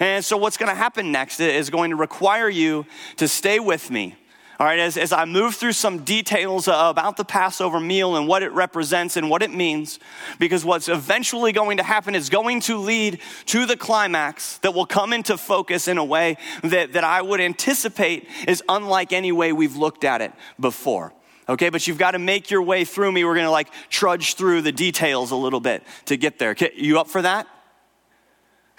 And 0.00 0.24
so, 0.24 0.36
what's 0.36 0.56
going 0.56 0.70
to 0.70 0.74
happen 0.74 1.12
next 1.12 1.38
is 1.38 1.70
going 1.70 1.90
to 1.90 1.96
require 1.96 2.48
you 2.48 2.84
to 3.18 3.28
stay 3.28 3.60
with 3.60 3.88
me 3.92 4.16
all 4.58 4.66
right, 4.66 4.78
as, 4.78 4.96
as 4.96 5.12
I 5.12 5.26
move 5.26 5.54
through 5.54 5.72
some 5.72 6.04
details 6.04 6.66
about 6.66 7.18
the 7.18 7.24
Passover 7.24 7.78
meal 7.78 8.16
and 8.16 8.26
what 8.26 8.42
it 8.42 8.52
represents 8.52 9.16
and 9.16 9.28
what 9.28 9.42
it 9.42 9.52
means, 9.52 9.98
because 10.38 10.64
what's 10.64 10.88
eventually 10.88 11.52
going 11.52 11.76
to 11.76 11.82
happen 11.82 12.14
is 12.14 12.30
going 12.30 12.60
to 12.62 12.78
lead 12.78 13.20
to 13.46 13.66
the 13.66 13.76
climax 13.76 14.56
that 14.58 14.72
will 14.72 14.86
come 14.86 15.12
into 15.12 15.36
focus 15.36 15.88
in 15.88 15.98
a 15.98 16.04
way 16.04 16.38
that, 16.62 16.94
that 16.94 17.04
I 17.04 17.20
would 17.20 17.40
anticipate 17.40 18.28
is 18.48 18.62
unlike 18.66 19.12
any 19.12 19.30
way 19.30 19.52
we've 19.52 19.76
looked 19.76 20.04
at 20.04 20.22
it 20.22 20.32
before. 20.58 21.12
Okay, 21.48 21.68
but 21.68 21.86
you've 21.86 21.98
got 21.98 22.12
to 22.12 22.18
make 22.18 22.50
your 22.50 22.62
way 22.62 22.84
through 22.84 23.12
me. 23.12 23.24
We're 23.24 23.34
going 23.34 23.44
to 23.44 23.50
like 23.50 23.68
trudge 23.90 24.34
through 24.34 24.62
the 24.62 24.72
details 24.72 25.30
a 25.30 25.36
little 25.36 25.60
bit 25.60 25.84
to 26.06 26.16
get 26.16 26.38
there. 26.38 26.56
You 26.74 26.98
up 26.98 27.08
for 27.08 27.22
that? 27.22 27.46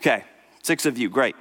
Okay, 0.01 0.23
six 0.63 0.85
of 0.85 0.97
you, 0.97 1.09
great. 1.09 1.35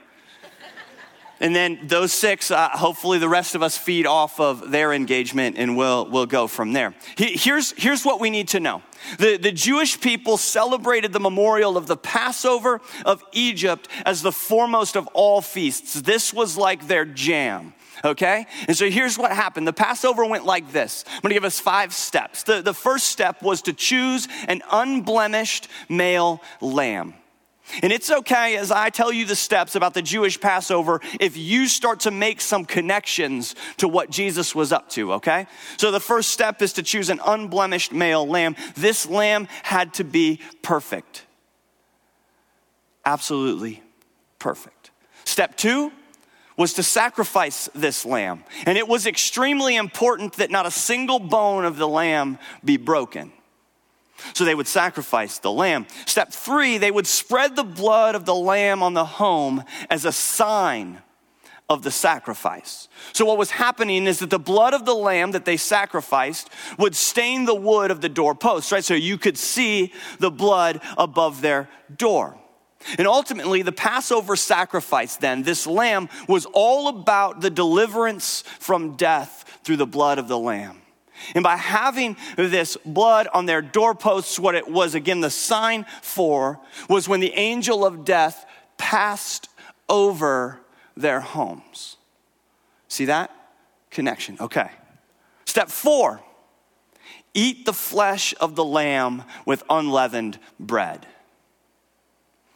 And 1.40 1.54
then 1.54 1.80
those 1.84 2.12
six, 2.12 2.50
uh, 2.50 2.70
hopefully 2.70 3.18
the 3.18 3.28
rest 3.28 3.54
of 3.54 3.62
us 3.62 3.76
feed 3.76 4.06
off 4.06 4.40
of 4.40 4.70
their 4.70 4.92
engagement 4.92 5.56
and 5.58 5.76
we'll, 5.76 6.08
we'll 6.08 6.26
go 6.26 6.46
from 6.46 6.72
there. 6.72 6.94
Here's, 7.16 7.72
here's 7.72 8.04
what 8.04 8.20
we 8.20 8.30
need 8.30 8.48
to 8.48 8.60
know. 8.60 8.82
The, 9.18 9.36
the 9.36 9.52
Jewish 9.52 10.00
people 10.00 10.38
celebrated 10.38 11.12
the 11.12 11.20
memorial 11.20 11.76
of 11.76 11.86
the 11.86 11.96
Passover 11.96 12.80
of 13.04 13.22
Egypt 13.32 13.88
as 14.06 14.22
the 14.22 14.32
foremost 14.32 14.96
of 14.96 15.06
all 15.08 15.42
feasts. 15.42 16.00
This 16.00 16.32
was 16.32 16.56
like 16.56 16.86
their 16.86 17.04
jam. 17.04 17.74
Okay? 18.04 18.46
And 18.66 18.76
so 18.76 18.88
here's 18.88 19.18
what 19.18 19.32
happened. 19.32 19.66
The 19.66 19.72
Passover 19.72 20.24
went 20.24 20.44
like 20.46 20.72
this. 20.72 21.04
I'm 21.08 21.20
gonna 21.20 21.34
give 21.34 21.44
us 21.44 21.60
five 21.60 21.92
steps. 21.92 22.42
The, 22.44 22.62
the 22.62 22.74
first 22.74 23.06
step 23.06 23.42
was 23.42 23.62
to 23.62 23.72
choose 23.72 24.28
an 24.48 24.62
unblemished 24.70 25.68
male 25.88 26.42
lamb. 26.60 27.14
And 27.82 27.92
it's 27.92 28.10
okay 28.10 28.56
as 28.56 28.70
I 28.70 28.90
tell 28.90 29.12
you 29.12 29.24
the 29.24 29.36
steps 29.36 29.74
about 29.74 29.94
the 29.94 30.02
Jewish 30.02 30.40
Passover 30.40 31.00
if 31.20 31.36
you 31.36 31.66
start 31.66 32.00
to 32.00 32.10
make 32.10 32.40
some 32.40 32.64
connections 32.64 33.54
to 33.78 33.88
what 33.88 34.10
Jesus 34.10 34.54
was 34.54 34.72
up 34.72 34.88
to, 34.90 35.14
okay? 35.14 35.46
So 35.76 35.90
the 35.90 36.00
first 36.00 36.30
step 36.30 36.62
is 36.62 36.74
to 36.74 36.82
choose 36.82 37.10
an 37.10 37.20
unblemished 37.24 37.92
male 37.92 38.26
lamb. 38.26 38.56
This 38.76 39.06
lamb 39.06 39.48
had 39.62 39.94
to 39.94 40.04
be 40.04 40.40
perfect. 40.62 41.24
Absolutely 43.04 43.82
perfect. 44.38 44.90
Step 45.24 45.56
two 45.56 45.92
was 46.56 46.72
to 46.74 46.82
sacrifice 46.82 47.68
this 47.74 48.06
lamb. 48.06 48.42
And 48.64 48.78
it 48.78 48.88
was 48.88 49.06
extremely 49.06 49.76
important 49.76 50.34
that 50.34 50.50
not 50.50 50.66
a 50.66 50.70
single 50.70 51.18
bone 51.18 51.64
of 51.64 51.76
the 51.76 51.88
lamb 51.88 52.38
be 52.64 52.76
broken. 52.76 53.32
So 54.34 54.44
they 54.44 54.54
would 54.54 54.68
sacrifice 54.68 55.38
the 55.38 55.52
lamb. 55.52 55.86
Step 56.06 56.32
three, 56.32 56.78
they 56.78 56.90
would 56.90 57.06
spread 57.06 57.56
the 57.56 57.64
blood 57.64 58.14
of 58.14 58.24
the 58.24 58.34
lamb 58.34 58.82
on 58.82 58.94
the 58.94 59.04
home 59.04 59.64
as 59.90 60.04
a 60.04 60.12
sign 60.12 61.02
of 61.68 61.82
the 61.82 61.90
sacrifice. 61.90 62.88
So, 63.12 63.24
what 63.24 63.38
was 63.38 63.50
happening 63.50 64.06
is 64.06 64.20
that 64.20 64.30
the 64.30 64.38
blood 64.38 64.72
of 64.72 64.84
the 64.84 64.94
lamb 64.94 65.32
that 65.32 65.44
they 65.44 65.56
sacrificed 65.56 66.48
would 66.78 66.94
stain 66.94 67.44
the 67.44 67.54
wood 67.54 67.90
of 67.90 68.00
the 68.00 68.08
doorpost, 68.08 68.70
right? 68.70 68.84
So 68.84 68.94
you 68.94 69.18
could 69.18 69.36
see 69.36 69.92
the 70.18 70.30
blood 70.30 70.80
above 70.96 71.40
their 71.40 71.68
door. 71.94 72.38
And 72.98 73.08
ultimately, 73.08 73.62
the 73.62 73.72
Passover 73.72 74.36
sacrifice, 74.36 75.16
then, 75.16 75.42
this 75.42 75.66
lamb 75.66 76.08
was 76.28 76.46
all 76.52 76.86
about 76.88 77.40
the 77.40 77.50
deliverance 77.50 78.44
from 78.60 78.96
death 78.96 79.60
through 79.64 79.78
the 79.78 79.86
blood 79.86 80.18
of 80.18 80.28
the 80.28 80.38
lamb. 80.38 80.82
And 81.34 81.42
by 81.42 81.56
having 81.56 82.16
this 82.36 82.76
blood 82.84 83.28
on 83.32 83.46
their 83.46 83.62
doorposts, 83.62 84.38
what 84.38 84.54
it 84.54 84.68
was 84.68 84.94
again 84.94 85.20
the 85.20 85.30
sign 85.30 85.86
for 86.02 86.60
was 86.88 87.08
when 87.08 87.20
the 87.20 87.32
angel 87.34 87.84
of 87.84 88.04
death 88.04 88.46
passed 88.78 89.48
over 89.88 90.60
their 90.96 91.20
homes. 91.20 91.96
See 92.88 93.06
that? 93.06 93.30
Connection. 93.90 94.36
Okay. 94.40 94.70
Step 95.44 95.70
four 95.70 96.20
eat 97.34 97.66
the 97.66 97.72
flesh 97.72 98.34
of 98.40 98.56
the 98.56 98.64
lamb 98.64 99.22
with 99.44 99.62
unleavened 99.68 100.38
bread. 100.58 101.06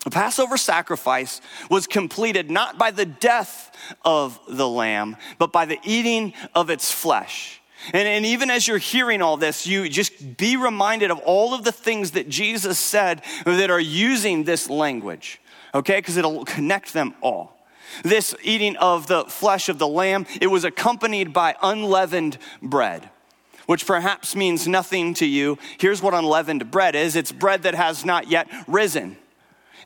The 0.04 0.10
Passover 0.10 0.56
sacrifice 0.56 1.42
was 1.68 1.86
completed 1.86 2.50
not 2.50 2.78
by 2.78 2.90
the 2.90 3.04
death 3.04 3.70
of 4.02 4.40
the 4.48 4.66
lamb, 4.66 5.16
but 5.38 5.52
by 5.52 5.66
the 5.66 5.78
eating 5.84 6.32
of 6.54 6.70
its 6.70 6.90
flesh. 6.90 7.59
And, 7.92 8.06
and, 8.06 8.26
even 8.26 8.50
as 8.50 8.68
you're 8.68 8.78
hearing 8.78 9.22
all 9.22 9.36
this, 9.36 9.66
you 9.66 9.88
just 9.88 10.36
be 10.36 10.56
reminded 10.56 11.10
of 11.10 11.18
all 11.20 11.54
of 11.54 11.64
the 11.64 11.72
things 11.72 12.12
that 12.12 12.28
Jesus 12.28 12.78
said 12.78 13.22
that 13.44 13.70
are 13.70 13.80
using 13.80 14.44
this 14.44 14.68
language, 14.68 15.40
okay? 15.74 15.96
Because 15.96 16.16
it'll 16.16 16.44
connect 16.44 16.92
them 16.92 17.14
all. 17.22 17.56
This 18.02 18.34
eating 18.42 18.76
of 18.76 19.06
the 19.06 19.24
flesh 19.24 19.68
of 19.68 19.78
the 19.78 19.88
lamb, 19.88 20.26
it 20.40 20.46
was 20.48 20.64
accompanied 20.64 21.32
by 21.32 21.56
unleavened 21.62 22.38
bread, 22.62 23.10
which 23.66 23.86
perhaps 23.86 24.36
means 24.36 24.68
nothing 24.68 25.14
to 25.14 25.26
you. 25.26 25.58
Here's 25.78 26.02
what 26.02 26.14
unleavened 26.14 26.70
bread 26.70 26.94
is 26.94 27.16
it's 27.16 27.32
bread 27.32 27.62
that 27.62 27.74
has 27.74 28.04
not 28.04 28.28
yet 28.28 28.48
risen. 28.66 29.16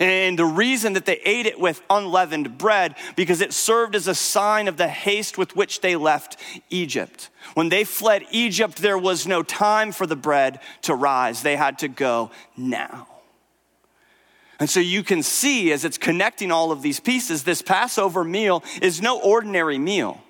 And 0.00 0.38
the 0.38 0.44
reason 0.44 0.94
that 0.94 1.06
they 1.06 1.20
ate 1.24 1.46
it 1.46 1.60
with 1.60 1.82
unleavened 1.88 2.58
bread, 2.58 2.96
because 3.16 3.40
it 3.40 3.52
served 3.52 3.94
as 3.94 4.08
a 4.08 4.14
sign 4.14 4.68
of 4.68 4.76
the 4.76 4.88
haste 4.88 5.38
with 5.38 5.54
which 5.54 5.80
they 5.80 5.96
left 5.96 6.36
Egypt. 6.70 7.30
When 7.54 7.68
they 7.68 7.84
fled 7.84 8.24
Egypt, 8.30 8.78
there 8.78 8.98
was 8.98 9.26
no 9.26 9.42
time 9.42 9.92
for 9.92 10.06
the 10.06 10.16
bread 10.16 10.60
to 10.82 10.94
rise. 10.94 11.42
They 11.42 11.56
had 11.56 11.78
to 11.80 11.88
go 11.88 12.30
now. 12.56 13.08
And 14.58 14.70
so 14.70 14.80
you 14.80 15.02
can 15.02 15.22
see 15.22 15.72
as 15.72 15.84
it's 15.84 15.98
connecting 15.98 16.50
all 16.50 16.72
of 16.72 16.80
these 16.80 17.00
pieces, 17.00 17.44
this 17.44 17.60
Passover 17.60 18.24
meal 18.24 18.64
is 18.80 19.02
no 19.02 19.20
ordinary 19.20 19.78
meal. 19.78 20.23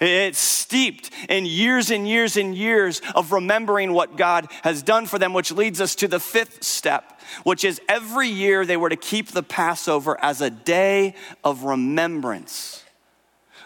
It's 0.00 0.38
steeped 0.38 1.10
in 1.28 1.46
years 1.46 1.90
and 1.90 2.08
years 2.08 2.36
and 2.36 2.54
years 2.54 3.00
of 3.14 3.32
remembering 3.32 3.92
what 3.92 4.16
God 4.16 4.48
has 4.62 4.82
done 4.82 5.06
for 5.06 5.18
them, 5.18 5.32
which 5.32 5.52
leads 5.52 5.80
us 5.80 5.94
to 5.96 6.08
the 6.08 6.20
fifth 6.20 6.64
step, 6.64 7.20
which 7.44 7.64
is 7.64 7.80
every 7.88 8.28
year 8.28 8.66
they 8.66 8.76
were 8.76 8.88
to 8.88 8.96
keep 8.96 9.28
the 9.28 9.42
Passover 9.42 10.18
as 10.20 10.40
a 10.40 10.50
day 10.50 11.14
of 11.42 11.64
remembrance 11.64 12.84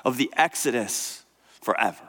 of 0.04 0.16
the 0.16 0.30
Exodus 0.37 1.25
forever. 1.61 2.04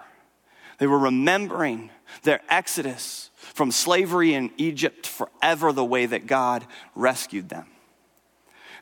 They 0.79 0.87
were 0.87 0.99
remembering 0.99 1.89
their 2.23 2.41
Exodus 2.49 3.29
from 3.35 3.71
slavery 3.71 4.33
in 4.33 4.51
Egypt 4.57 5.07
forever 5.07 5.71
the 5.71 5.85
way 5.85 6.05
that 6.05 6.27
God 6.27 6.65
rescued 6.95 7.49
them. 7.49 7.65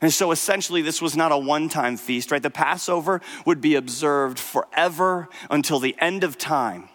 And 0.00 0.12
so 0.12 0.30
essentially, 0.30 0.82
this 0.82 1.02
was 1.02 1.16
not 1.16 1.32
a 1.32 1.38
one 1.38 1.68
time 1.68 1.96
feast, 1.96 2.30
right? 2.30 2.42
The 2.42 2.50
Passover 2.50 3.20
would 3.44 3.60
be 3.60 3.74
observed 3.74 4.38
forever 4.38 5.28
until 5.50 5.80
the 5.80 5.96
end 5.98 6.24
of 6.24 6.38
time. 6.38 6.88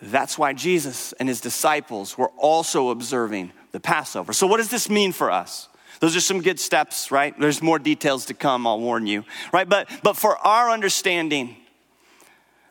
That's 0.00 0.38
why 0.38 0.52
Jesus 0.52 1.12
and 1.14 1.28
his 1.28 1.40
disciples 1.40 2.18
were 2.18 2.30
also 2.36 2.90
observing 2.90 3.52
the 3.72 3.80
Passover. 3.80 4.32
So, 4.32 4.46
what 4.46 4.58
does 4.58 4.70
this 4.70 4.88
mean 4.88 5.12
for 5.12 5.30
us? 5.30 5.68
Those 6.00 6.16
are 6.16 6.20
some 6.20 6.42
good 6.42 6.60
steps, 6.60 7.10
right? 7.10 7.38
There's 7.38 7.62
more 7.62 7.78
details 7.78 8.26
to 8.26 8.34
come, 8.34 8.66
I'll 8.66 8.80
warn 8.80 9.06
you, 9.06 9.24
right? 9.52 9.68
But, 9.68 9.88
but 10.02 10.16
for 10.16 10.36
our 10.38 10.70
understanding 10.70 11.56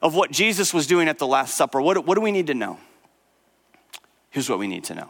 of 0.01 0.13
what 0.13 0.31
Jesus 0.31 0.73
was 0.73 0.85
doing 0.85 1.07
at 1.07 1.17
the 1.17 1.25
Last 1.25 1.55
Supper, 1.55 1.81
what, 1.81 2.05
what 2.05 2.15
do 2.15 2.21
we 2.21 2.31
need 2.31 2.47
to 2.47 2.53
know? 2.53 2.77
Here's 4.29 4.49
what 4.49 4.59
we 4.59 4.67
need 4.67 4.83
to 4.85 4.95
know. 4.95 5.09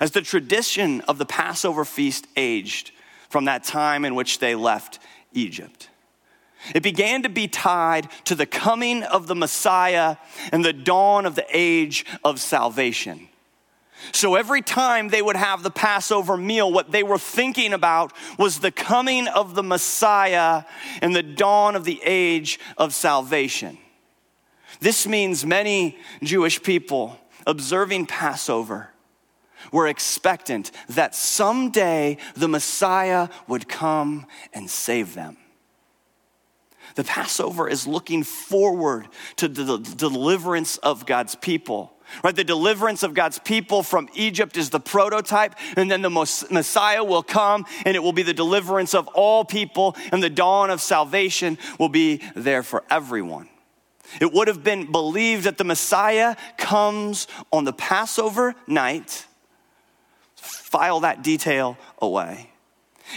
As 0.00 0.10
the 0.10 0.22
tradition 0.22 1.00
of 1.02 1.18
the 1.18 1.26
Passover 1.26 1.84
feast 1.84 2.26
aged 2.36 2.90
from 3.28 3.46
that 3.46 3.64
time 3.64 4.04
in 4.04 4.14
which 4.14 4.38
they 4.38 4.54
left 4.54 4.98
Egypt, 5.32 5.88
it 6.74 6.82
began 6.82 7.22
to 7.22 7.28
be 7.28 7.48
tied 7.48 8.08
to 8.24 8.34
the 8.34 8.46
coming 8.46 9.02
of 9.02 9.26
the 9.26 9.34
Messiah 9.34 10.16
and 10.52 10.64
the 10.64 10.72
dawn 10.72 11.26
of 11.26 11.34
the 11.34 11.46
age 11.50 12.04
of 12.24 12.40
salvation. 12.40 13.28
So 14.12 14.34
every 14.34 14.62
time 14.62 15.08
they 15.08 15.22
would 15.22 15.36
have 15.36 15.62
the 15.62 15.70
Passover 15.70 16.36
meal, 16.36 16.70
what 16.70 16.90
they 16.90 17.02
were 17.02 17.18
thinking 17.18 17.72
about 17.72 18.12
was 18.38 18.58
the 18.58 18.70
coming 18.70 19.26
of 19.28 19.54
the 19.54 19.62
Messiah 19.62 20.64
and 21.00 21.14
the 21.14 21.22
dawn 21.22 21.76
of 21.76 21.84
the 21.84 22.00
age 22.04 22.58
of 22.76 22.92
salvation. 22.92 23.78
This 24.80 25.06
means 25.06 25.46
many 25.46 25.96
Jewish 26.22 26.62
people 26.62 27.18
observing 27.46 28.06
Passover 28.06 28.90
were 29.72 29.86
expectant 29.86 30.70
that 30.88 31.14
someday 31.14 32.18
the 32.34 32.48
Messiah 32.48 33.28
would 33.48 33.68
come 33.68 34.26
and 34.52 34.70
save 34.70 35.14
them. 35.14 35.36
The 36.94 37.04
Passover 37.04 37.68
is 37.68 37.86
looking 37.86 38.22
forward 38.22 39.08
to 39.36 39.48
the 39.48 39.78
deliverance 39.78 40.76
of 40.78 41.04
God's 41.04 41.34
people. 41.34 41.92
Right? 42.22 42.36
The 42.36 42.44
deliverance 42.44 43.02
of 43.02 43.14
God's 43.14 43.40
people 43.40 43.82
from 43.82 44.08
Egypt 44.14 44.56
is 44.56 44.70
the 44.70 44.78
prototype, 44.78 45.56
and 45.76 45.90
then 45.90 46.02
the 46.02 46.10
Messiah 46.10 47.02
will 47.02 47.24
come, 47.24 47.66
and 47.84 47.96
it 47.96 47.98
will 48.00 48.12
be 48.12 48.22
the 48.22 48.32
deliverance 48.32 48.94
of 48.94 49.08
all 49.08 49.44
people, 49.44 49.96
and 50.12 50.22
the 50.22 50.30
dawn 50.30 50.70
of 50.70 50.80
salvation 50.80 51.58
will 51.80 51.88
be 51.88 52.22
there 52.36 52.62
for 52.62 52.84
everyone. 52.88 53.48
It 54.20 54.32
would 54.32 54.46
have 54.46 54.62
been 54.62 54.92
believed 54.92 55.44
that 55.44 55.58
the 55.58 55.64
Messiah 55.64 56.36
comes 56.56 57.26
on 57.52 57.64
the 57.64 57.72
Passover 57.72 58.54
night. 58.68 59.26
File 60.76 61.00
that 61.00 61.22
detail 61.22 61.78
away. 62.02 62.50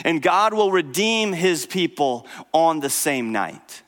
And 0.05 0.21
God 0.21 0.53
will 0.53 0.71
redeem 0.71 1.33
his 1.33 1.65
people 1.65 2.25
on 2.53 2.79
the 2.79 2.89
same 2.89 3.33
night. 3.33 3.83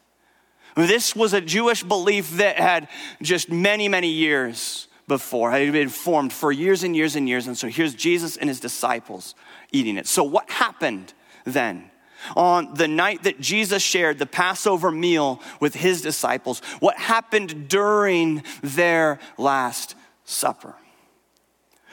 This 0.75 1.15
was 1.15 1.31
a 1.31 1.39
Jewish 1.39 1.81
belief 1.81 2.31
that 2.31 2.59
had 2.59 2.89
just 3.21 3.49
many, 3.49 3.87
many 3.87 4.09
years 4.09 4.89
before, 5.07 5.51
had 5.51 5.71
been 5.71 5.87
formed 5.87 6.33
for 6.33 6.51
years 6.51 6.83
and 6.83 6.97
years 6.97 7.15
and 7.15 7.29
years. 7.29 7.47
And 7.47 7.57
so 7.57 7.69
here's 7.69 7.95
Jesus 7.95 8.35
and 8.35 8.49
his 8.49 8.59
disciples 8.59 9.35
eating 9.71 9.95
it. 9.95 10.05
So, 10.05 10.25
what 10.25 10.49
happened 10.49 11.13
then? 11.45 11.89
on 12.35 12.73
the 12.75 12.87
night 12.87 13.23
that 13.23 13.39
Jesus 13.39 13.81
shared 13.81 14.19
the 14.19 14.27
Passover 14.27 14.91
meal 14.91 15.41
with 15.59 15.73
his 15.73 16.03
disciples, 16.03 16.59
what 16.79 16.95
happened 16.97 17.67
during 17.67 18.43
their 18.61 19.17
Last 19.39 19.95
Supper. 20.23 20.75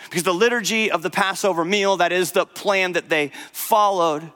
Because 0.04 0.22
the 0.22 0.34
liturgy 0.34 0.90
of 0.90 1.02
the 1.02 1.10
Passover 1.10 1.64
meal, 1.64 1.98
that 1.98 2.12
is 2.12 2.32
the 2.32 2.46
plan 2.46 2.92
that 2.92 3.08
they 3.08 3.32
followed 3.52 4.30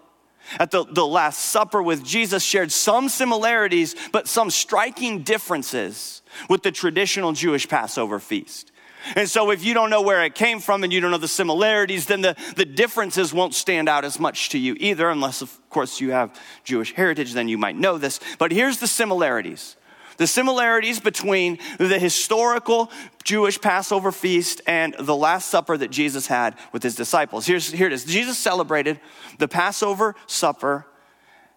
at 0.59 0.71
the, 0.71 0.85
the 0.85 1.07
Last 1.07 1.39
Supper 1.39 1.83
with 1.83 2.05
Jesus, 2.05 2.43
shared 2.43 2.73
some 2.73 3.09
similarities, 3.09 3.95
but 4.11 4.29
some 4.29 4.51
striking 4.51 5.23
differences 5.23 6.23
with 6.49 6.63
the 6.63 6.73
traditional 6.73 7.33
Jewish 7.33 7.69
Passover 7.69 8.19
feast. 8.19 8.73
And 9.17 9.29
so, 9.29 9.51
if 9.51 9.65
you 9.65 9.75
don't 9.75 9.91
know 9.91 10.03
where 10.03 10.23
it 10.25 10.35
came 10.35 10.61
from 10.61 10.85
and 10.85 10.93
you 10.93 11.01
don't 11.01 11.11
know 11.11 11.19
the 11.19 11.27
similarities, 11.27 12.07
then 12.07 12.21
the, 12.21 12.37
the 12.55 12.65
differences 12.65 13.35
won't 13.35 13.55
stand 13.55 13.89
out 13.89 14.05
as 14.05 14.21
much 14.21 14.51
to 14.51 14.59
you 14.59 14.77
either, 14.79 15.11
unless, 15.11 15.43
of 15.43 15.59
course, 15.71 16.01
you 16.01 16.13
have 16.13 16.39
Jewish 16.63 16.93
heritage, 16.93 17.33
then 17.33 17.49
you 17.49 17.59
might 17.59 17.77
know 17.77 17.99
this. 17.99 18.21
But 18.39 18.53
here's 18.53 18.79
the 18.79 18.87
similarities 18.87 19.77
the 20.23 20.27
similarities 20.29 21.01
between 21.01 21.59
the 21.79 21.99
historical 21.99 22.93
Jewish 23.25 23.61
Passover 23.61 24.13
feast 24.13 24.61
and 24.69 24.95
the 25.01 25.17
Last 25.17 25.49
Supper 25.49 25.77
that 25.77 25.91
Jesus 25.91 26.29
had 26.29 26.57
with 26.71 26.85
his 26.85 26.95
disciples. 26.95 27.45
Here's, 27.45 27.73
here 27.73 27.89
it 27.89 27.93
is 27.93 28.05
Jesus 28.05 28.39
celebrated 28.39 29.01
the 29.41 29.49
Passover 29.49 30.15
supper 30.29 30.87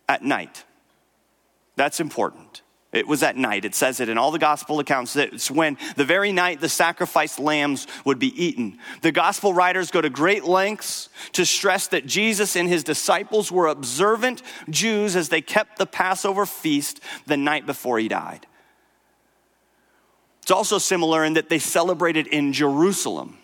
at 0.09 0.23
night. 0.23 0.63
That's 1.75 1.99
important. 1.99 2.63
It 2.91 3.07
was 3.07 3.21
at 3.21 3.37
night. 3.37 3.65
It 3.65 3.75
says 3.75 3.99
it 3.99 4.09
in 4.09 4.17
all 4.17 4.31
the 4.31 4.39
gospel 4.39 4.79
accounts. 4.79 5.15
It's 5.15 5.51
when 5.51 5.77
the 5.95 6.03
very 6.03 6.31
night 6.31 6.59
the 6.59 6.67
sacrificed 6.67 7.37
lambs 7.37 7.85
would 8.03 8.17
be 8.17 8.33
eaten. 8.43 8.79
The 9.03 9.11
gospel 9.11 9.53
writers 9.53 9.91
go 9.91 10.01
to 10.01 10.09
great 10.09 10.43
lengths 10.43 11.09
to 11.33 11.45
stress 11.45 11.85
that 11.89 12.07
Jesus 12.07 12.55
and 12.55 12.67
his 12.67 12.83
disciples 12.83 13.51
were 13.51 13.67
observant 13.67 14.41
Jews 14.71 15.15
as 15.15 15.29
they 15.29 15.41
kept 15.41 15.77
the 15.77 15.85
Passover 15.85 16.47
feast 16.47 16.99
the 17.27 17.37
night 17.37 17.67
before 17.67 17.99
he 17.99 18.07
died. 18.07 18.47
It's 20.45 20.51
also 20.51 20.77
similar 20.77 21.25
in 21.25 21.33
that 21.33 21.49
they 21.49 21.57
celebrated 21.57 22.27
in 22.27 22.53
Jerusalem. 22.53 23.39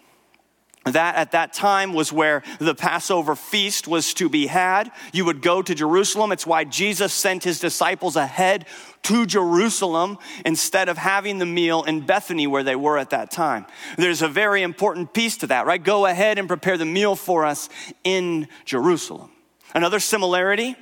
that 0.85 1.15
at 1.15 1.31
that 1.31 1.51
time 1.51 1.93
was 1.93 2.13
where 2.13 2.43
the 2.59 2.75
Passover 2.75 3.35
feast 3.35 3.87
was 3.87 4.13
to 4.13 4.29
be 4.29 4.45
had. 4.45 4.91
You 5.11 5.25
would 5.25 5.41
go 5.41 5.63
to 5.63 5.73
Jerusalem. 5.73 6.31
It's 6.31 6.45
why 6.45 6.63
Jesus 6.63 7.11
sent 7.11 7.43
his 7.43 7.59
disciples 7.59 8.15
ahead 8.15 8.67
to 9.03 9.25
Jerusalem 9.25 10.19
instead 10.45 10.89
of 10.89 10.99
having 10.99 11.39
the 11.39 11.45
meal 11.47 11.81
in 11.81 12.01
Bethany 12.01 12.45
where 12.45 12.63
they 12.63 12.75
were 12.75 12.99
at 12.99 13.09
that 13.09 13.31
time. 13.31 13.65
There's 13.97 14.21
a 14.21 14.27
very 14.27 14.61
important 14.61 15.11
piece 15.11 15.37
to 15.37 15.47
that, 15.47 15.65
right? 15.65 15.83
Go 15.83 16.05
ahead 16.05 16.37
and 16.37 16.47
prepare 16.47 16.77
the 16.77 16.85
meal 16.85 17.15
for 17.15 17.47
us 17.47 17.67
in 18.03 18.47
Jerusalem. 18.63 19.31
Another 19.73 19.99
similarity, 19.99 20.75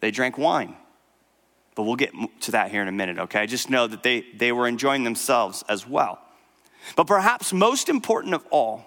they 0.00 0.10
drank 0.10 0.36
wine. 0.36 0.76
But 1.74 1.82
we'll 1.82 1.96
get 1.96 2.12
to 2.42 2.52
that 2.52 2.70
here 2.70 2.82
in 2.82 2.88
a 2.88 2.92
minute, 2.92 3.18
okay? 3.18 3.46
Just 3.46 3.68
know 3.68 3.86
that 3.86 4.02
they, 4.02 4.24
they 4.36 4.52
were 4.52 4.66
enjoying 4.66 5.04
themselves 5.04 5.64
as 5.68 5.86
well. 5.86 6.20
But 6.96 7.06
perhaps 7.06 7.52
most 7.52 7.88
important 7.88 8.34
of 8.34 8.44
all, 8.50 8.86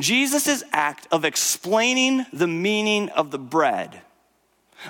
Jesus' 0.00 0.62
act 0.72 1.06
of 1.12 1.24
explaining 1.24 2.24
the 2.32 2.46
meaning 2.46 3.08
of 3.10 3.30
the 3.30 3.38
bread 3.38 4.02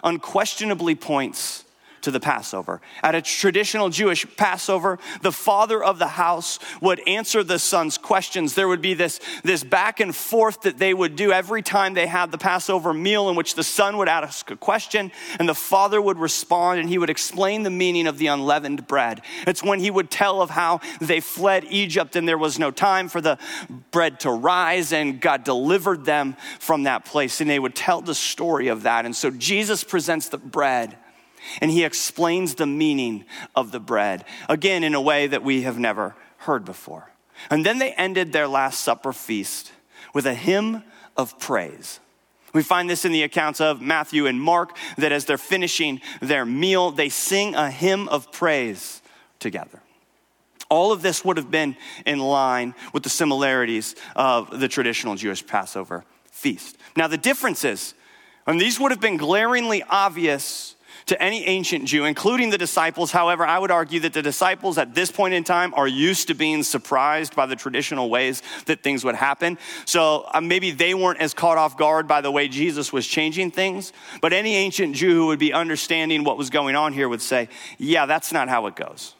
unquestionably 0.04 0.94
points 0.94 1.64
to 2.02 2.10
the 2.10 2.20
Passover. 2.20 2.80
At 3.02 3.14
a 3.14 3.22
traditional 3.22 3.88
Jewish 3.88 4.26
Passover, 4.36 4.98
the 5.22 5.32
father 5.32 5.82
of 5.82 5.98
the 5.98 6.08
house 6.08 6.58
would 6.80 7.00
answer 7.08 7.42
the 7.42 7.58
son's 7.58 7.96
questions. 7.96 8.54
There 8.54 8.68
would 8.68 8.82
be 8.82 8.94
this, 8.94 9.20
this 9.42 9.64
back 9.64 10.00
and 10.00 10.14
forth 10.14 10.62
that 10.62 10.78
they 10.78 10.92
would 10.92 11.16
do 11.16 11.32
every 11.32 11.62
time 11.62 11.94
they 11.94 12.06
had 12.06 12.30
the 12.30 12.38
Passover 12.38 12.92
meal, 12.92 13.28
in 13.28 13.36
which 13.36 13.54
the 13.54 13.62
son 13.62 13.96
would 13.98 14.08
ask 14.08 14.50
a 14.50 14.56
question 14.56 15.10
and 15.38 15.48
the 15.48 15.54
father 15.54 16.00
would 16.00 16.18
respond 16.18 16.80
and 16.80 16.88
he 16.88 16.98
would 16.98 17.10
explain 17.10 17.62
the 17.62 17.70
meaning 17.70 18.06
of 18.06 18.18
the 18.18 18.26
unleavened 18.26 18.86
bread. 18.86 19.22
It's 19.46 19.62
when 19.62 19.80
he 19.80 19.90
would 19.90 20.10
tell 20.10 20.42
of 20.42 20.50
how 20.50 20.80
they 21.00 21.20
fled 21.20 21.64
Egypt 21.70 22.16
and 22.16 22.28
there 22.28 22.38
was 22.38 22.58
no 22.58 22.70
time 22.70 23.08
for 23.08 23.20
the 23.20 23.38
bread 23.90 24.20
to 24.20 24.30
rise 24.30 24.92
and 24.92 25.20
God 25.20 25.44
delivered 25.44 26.04
them 26.04 26.36
from 26.58 26.84
that 26.84 27.04
place. 27.04 27.40
And 27.40 27.48
they 27.48 27.58
would 27.58 27.76
tell 27.76 28.00
the 28.00 28.14
story 28.14 28.68
of 28.68 28.82
that. 28.82 29.04
And 29.04 29.14
so 29.14 29.30
Jesus 29.30 29.84
presents 29.84 30.28
the 30.28 30.38
bread 30.38 30.96
and 31.60 31.70
he 31.70 31.84
explains 31.84 32.54
the 32.54 32.66
meaning 32.66 33.24
of 33.54 33.72
the 33.72 33.80
bread, 33.80 34.24
again, 34.48 34.84
in 34.84 34.94
a 34.94 35.00
way 35.00 35.26
that 35.26 35.42
we 35.42 35.62
have 35.62 35.78
never 35.78 36.14
heard 36.38 36.64
before. 36.64 37.10
And 37.50 37.66
then 37.66 37.78
they 37.78 37.92
ended 37.92 38.32
their 38.32 38.48
Last 38.48 38.80
Supper 38.80 39.12
feast 39.12 39.72
with 40.14 40.26
a 40.26 40.34
hymn 40.34 40.82
of 41.16 41.38
praise. 41.38 42.00
We 42.52 42.62
find 42.62 42.88
this 42.88 43.04
in 43.04 43.12
the 43.12 43.22
accounts 43.22 43.60
of 43.60 43.80
Matthew 43.80 44.26
and 44.26 44.40
Mark 44.40 44.76
that 44.98 45.12
as 45.12 45.24
they're 45.24 45.38
finishing 45.38 46.00
their 46.20 46.44
meal, 46.44 46.90
they 46.90 47.08
sing 47.08 47.54
a 47.54 47.70
hymn 47.70 48.08
of 48.08 48.30
praise 48.30 49.00
together. 49.38 49.80
All 50.68 50.92
of 50.92 51.02
this 51.02 51.24
would 51.24 51.36
have 51.36 51.50
been 51.50 51.76
in 52.06 52.18
line 52.18 52.74
with 52.92 53.02
the 53.02 53.10
similarities 53.10 53.94
of 54.16 54.58
the 54.58 54.68
traditional 54.68 55.16
Jewish 55.16 55.46
Passover 55.46 56.04
feast. 56.30 56.76
Now, 56.96 57.08
the 57.08 57.18
differences, 57.18 57.94
and 58.46 58.60
these 58.60 58.80
would 58.80 58.90
have 58.90 59.00
been 59.00 59.16
glaringly 59.16 59.82
obvious 59.82 60.71
to 61.06 61.20
any 61.22 61.44
ancient 61.44 61.86
Jew, 61.86 62.04
including 62.04 62.50
the 62.50 62.58
disciples. 62.58 63.10
However, 63.12 63.44
I 63.44 63.58
would 63.58 63.70
argue 63.70 64.00
that 64.00 64.12
the 64.12 64.22
disciples 64.22 64.78
at 64.78 64.94
this 64.94 65.10
point 65.10 65.34
in 65.34 65.44
time 65.44 65.74
are 65.74 65.88
used 65.88 66.28
to 66.28 66.34
being 66.34 66.62
surprised 66.62 67.34
by 67.34 67.46
the 67.46 67.56
traditional 67.56 68.10
ways 68.10 68.42
that 68.66 68.82
things 68.82 69.04
would 69.04 69.14
happen. 69.14 69.58
So 69.84 70.28
uh, 70.32 70.40
maybe 70.40 70.70
they 70.70 70.94
weren't 70.94 71.20
as 71.20 71.34
caught 71.34 71.58
off 71.58 71.76
guard 71.76 72.06
by 72.06 72.20
the 72.20 72.30
way 72.30 72.48
Jesus 72.48 72.92
was 72.92 73.06
changing 73.06 73.50
things. 73.50 73.92
But 74.20 74.32
any 74.32 74.54
ancient 74.56 74.96
Jew 74.96 75.14
who 75.14 75.26
would 75.28 75.38
be 75.38 75.52
understanding 75.52 76.24
what 76.24 76.38
was 76.38 76.50
going 76.50 76.76
on 76.76 76.92
here 76.92 77.08
would 77.08 77.22
say, 77.22 77.48
yeah, 77.78 78.06
that's 78.06 78.32
not 78.32 78.48
how 78.48 78.66
it 78.66 78.76
goes. 78.76 79.14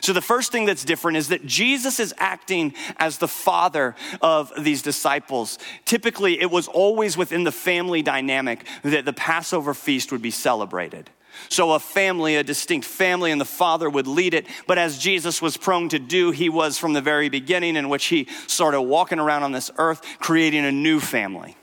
So, 0.00 0.12
the 0.12 0.20
first 0.20 0.52
thing 0.52 0.66
that's 0.66 0.84
different 0.84 1.16
is 1.16 1.28
that 1.28 1.46
Jesus 1.46 2.00
is 2.00 2.14
acting 2.18 2.74
as 2.98 3.18
the 3.18 3.28
father 3.28 3.94
of 4.20 4.52
these 4.58 4.82
disciples. 4.82 5.58
Typically, 5.84 6.40
it 6.40 6.50
was 6.50 6.68
always 6.68 7.16
within 7.16 7.44
the 7.44 7.52
family 7.52 8.02
dynamic 8.02 8.66
that 8.82 9.04
the 9.04 9.12
Passover 9.12 9.74
feast 9.74 10.12
would 10.12 10.22
be 10.22 10.30
celebrated. 10.30 11.10
So, 11.48 11.72
a 11.72 11.80
family, 11.80 12.36
a 12.36 12.42
distinct 12.42 12.86
family, 12.86 13.30
and 13.30 13.40
the 13.40 13.44
father 13.44 13.88
would 13.88 14.06
lead 14.06 14.34
it. 14.34 14.46
But 14.66 14.78
as 14.78 14.98
Jesus 14.98 15.40
was 15.40 15.56
prone 15.56 15.88
to 15.90 15.98
do, 15.98 16.30
he 16.30 16.48
was 16.48 16.78
from 16.78 16.92
the 16.92 17.00
very 17.00 17.28
beginning, 17.28 17.76
in 17.76 17.88
which 17.88 18.06
he 18.06 18.28
started 18.46 18.82
walking 18.82 19.18
around 19.18 19.42
on 19.42 19.52
this 19.52 19.70
earth, 19.78 20.02
creating 20.18 20.64
a 20.64 20.72
new 20.72 21.00
family. 21.00 21.56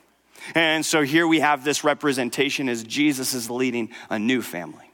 And 0.55 0.85
so 0.85 1.01
here 1.01 1.27
we 1.27 1.39
have 1.39 1.63
this 1.63 1.83
representation 1.83 2.67
as 2.69 2.83
Jesus 2.83 3.33
is 3.33 3.49
leading 3.49 3.89
a 4.09 4.19
new 4.19 4.41
family. 4.41 4.91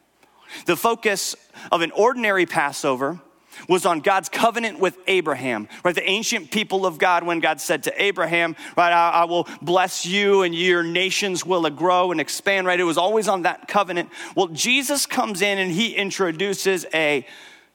The 0.66 0.76
focus 0.76 1.36
of 1.72 1.82
an 1.82 1.92
ordinary 1.92 2.46
Passover 2.46 3.20
was 3.68 3.86
on 3.86 4.00
God's 4.00 4.30
covenant 4.30 4.80
with 4.80 4.98
Abraham, 5.08 5.68
right? 5.84 5.96
The 5.96 6.08
ancient 6.08 6.52
people 6.52 6.86
of 6.86 6.98
God, 6.98 7.24
when 7.24 7.40
God 7.40 7.60
said 7.60 7.84
to 7.84 8.02
Abraham, 8.02 8.56
right, 8.78 8.92
I, 8.92 9.10
I, 9.10 9.24
will 9.26 9.48
bless 9.62 10.06
you 10.06 10.44
and 10.44 10.56
your 10.56 10.84
nations 10.84 11.46
will 11.46 11.70
grow 11.70 12.12
and 12.12 12.22
expand, 12.22 12.68
right? 12.68 12.80
It 12.80 12.84
was 12.84 12.98
always 12.98 13.28
on 13.28 13.44
that 13.44 13.68
covenant. 13.68 14.10
Well, 14.36 14.48
Jesus 14.48 15.06
comes 15.06 15.42
in 15.42 15.58
and 15.58 15.72
he 15.72 15.96
introduces 15.96 16.86
a 16.94 17.26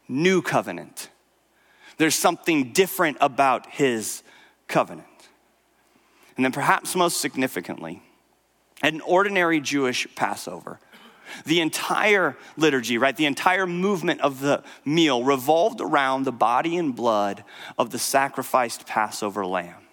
new 0.09 0.42
covenant. 0.42 1.11
There's 1.99 2.14
something 2.14 2.73
different 2.73 3.18
about 3.20 3.66
his 3.70 4.23
covenant. 4.68 5.07
And 6.37 6.44
then, 6.44 6.53
perhaps 6.53 6.97
most 6.97 7.20
significantly, 7.20 8.03
at 8.83 8.92
an 8.92 9.01
ordinary 9.03 9.61
Jewish 9.61 10.07
Passover, 10.16 10.81
the 11.45 11.61
entire 11.61 12.37
liturgy, 12.57 12.99
right, 12.99 13.17
the 13.17 13.27
entire 13.27 13.67
movement 13.67 14.21
of 14.21 14.41
the 14.41 14.63
meal 14.85 15.25
revolved 15.25 15.81
around 15.81 16.25
the 16.25 16.33
body 16.33 16.77
and 16.77 16.95
blood 16.95 17.45
of 17.79 17.91
the 17.91 17.99
sacrificed 17.99 18.87
Passover 18.87 19.45
lamb. 19.47 19.85